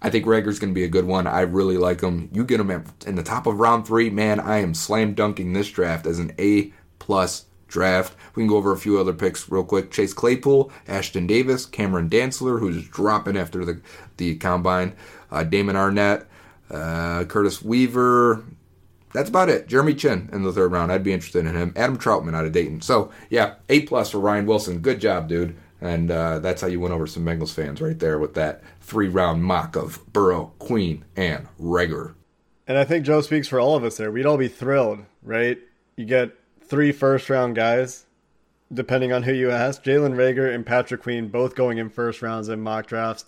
I 0.02 0.10
think 0.10 0.26
Reagor's 0.26 0.60
going 0.60 0.74
to 0.74 0.76
be 0.76 0.84
a 0.84 0.89
good 0.89 1.06
one. 1.06 1.26
I 1.26 1.41
really 1.41 1.78
like 1.78 2.02
him. 2.02 2.30
You 2.34 2.43
get 2.43 2.60
him 2.60 2.69
at, 2.69 2.86
in 3.06 3.15
the 3.15 3.24
top 3.24 3.47
of 3.47 3.62
round 3.62 3.88
three, 3.88 4.10
man. 4.10 4.41
I 4.41 4.58
am 4.58 4.74
slam 4.74 5.13
dunking 5.13 5.54
this 5.54 5.69
draft 5.69 6.06
as 6.06 6.19
an 6.19 6.34
A 6.38 6.74
plus 7.00 7.45
draft. 7.72 8.16
We 8.36 8.42
can 8.42 8.48
go 8.48 8.58
over 8.58 8.72
a 8.72 8.78
few 8.78 9.00
other 9.00 9.14
picks 9.14 9.50
real 9.50 9.64
quick. 9.64 9.92
Chase 9.92 10.14
Claypool, 10.14 10.72
Ashtyn 10.88 11.28
Davis, 11.28 11.66
Cameron 11.66 12.10
Dantzler, 12.10 12.60
who's 12.60 12.88
dropping 12.88 13.38
after 13.38 13.66
the, 13.66 13.82
the 14.18 14.36
combine, 14.36 14.94
uh, 15.32 15.44
Damon 15.44 15.76
Arnett, 15.76 16.28
uh, 16.70 17.24
Curtis 17.26 17.62
Weaver. 17.62 18.44
That's 19.14 19.30
about 19.30 19.50
it. 19.50 19.68
Jeremy 19.68 19.94
Chinn 19.94 20.30
in 20.32 20.44
the 20.44 20.54
third 20.54 20.72
round. 20.72 20.92
I'd 20.92 21.04
be 21.04 21.14
interested 21.14 21.46
in 21.46 21.56
him. 21.56 21.74
Adam 21.76 21.98
Trautman 21.98 22.36
out 22.36 22.46
of 22.46 22.52
Dayton. 22.52 22.82
So, 22.82 23.12
yeah, 23.30 23.56
A 23.70 23.82
plus 23.82 24.12
for 24.12 24.20
Ryan 24.20 24.46
Wilson. 24.46 24.80
Good 24.80 25.02
job, 25.02 25.28
dude. 25.28 25.58
And 25.82 26.12
uh, 26.12 26.40
that's 26.40 26.62
how 26.62 26.68
you 26.68 26.80
win 26.80 26.92
over 26.92 27.08
some 27.08 27.26
Bengals 27.26 27.54
fans 27.54 27.82
right 27.82 27.98
there 27.98 28.20
with 28.20 28.36
that 28.36 28.62
three 28.80 29.08
round 29.08 29.44
mock 29.44 29.76
of 29.76 30.00
Burrow, 30.14 30.54
Queen, 30.60 31.04
and 31.16 31.48
Reagor. 31.60 32.14
And 32.68 32.78
I 32.78 32.86
think 32.86 33.06
Joe 33.06 33.22
speaks 33.22 33.48
for 33.48 33.60
all 33.60 33.76
of 33.76 33.84
us 33.84 33.98
there. 33.98 34.12
We'd 34.12 34.26
all 34.26 34.38
be 34.38 34.48
thrilled, 34.48 35.00
right? 35.24 35.58
You 35.98 36.06
get 36.06 36.32
three 36.72 36.94
first 36.94 37.30
round 37.30 37.54
guys, 37.54 38.06
depending 38.74 39.12
on 39.12 39.24
who 39.24 39.34
you 39.34 39.52
ask. 39.52 39.84
Jalen 39.84 40.16
Reagor 40.16 40.56
and 40.56 40.66
Patrick 40.66 41.04
Queen 41.04 41.28
both 41.28 41.54
going 41.54 41.78
in 41.78 41.90
first 41.90 42.22
rounds 42.22 42.48
in 42.48 42.62
mock 42.62 42.88
drafts. 42.88 43.26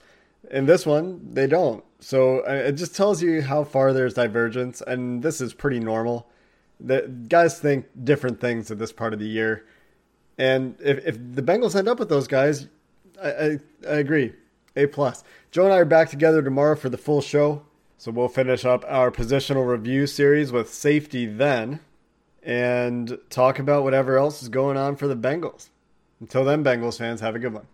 In 0.50 0.66
this 0.66 0.86
one, 0.86 1.20
they 1.34 1.46
don't. 1.46 1.84
So 2.00 2.40
uh, 2.48 2.54
it 2.54 2.72
just 2.74 2.96
tells 2.96 3.22
you 3.22 3.42
how 3.42 3.66
far 3.66 3.92
there's 3.92 4.14
divergence, 4.14 4.82
and 4.88 5.22
this 5.22 5.42
is 5.42 5.54
pretty 5.54 5.82
normal. 5.82 6.30
The 6.80 7.02
guys 7.28 7.60
think 7.60 7.86
different 8.02 8.40
things 8.40 8.72
at 8.72 8.80
this 8.80 8.94
part 8.94 9.12
of 9.12 9.20
the 9.20 9.28
year, 9.28 9.66
and 10.38 10.78
if, 10.80 11.06
if 11.06 11.18
the 11.36 11.44
Bengals 11.44 11.76
end 11.76 11.90
up 11.90 12.00
with 12.00 12.08
those 12.08 12.30
guys, 12.30 12.68
I, 13.22 13.30
I, 13.30 13.60
I 13.90 13.96
agree. 13.96 14.34
A 14.78 14.88
plus. 14.88 15.22
Joe 15.52 15.66
and 15.66 15.74
I 15.74 15.80
are 15.80 15.86
back 15.86 16.10
together 16.10 16.42
tomorrow 16.42 16.78
for 16.78 16.88
the 16.88 16.98
full 16.98 17.22
show, 17.22 17.64
so 17.98 18.10
we'll 18.10 18.30
finish 18.30 18.64
up 18.64 18.86
our 18.88 19.12
positional 19.12 19.68
review 19.68 20.08
series 20.08 20.54
with 20.54 20.74
safety 20.74 21.26
then 21.26 21.82
and 22.46 23.18
talk 23.30 23.60
about 23.60 23.84
whatever 23.84 24.18
else 24.18 24.42
is 24.42 24.50
going 24.50 24.78
on 24.78 24.96
for 24.96 25.08
the 25.08 25.16
Bengals. 25.16 25.70
Until 26.20 26.44
then, 26.46 26.64
Bengals 26.64 26.98
fans, 26.98 27.22
have 27.22 27.36
a 27.36 27.40
good 27.40 27.54
one. 27.54 27.68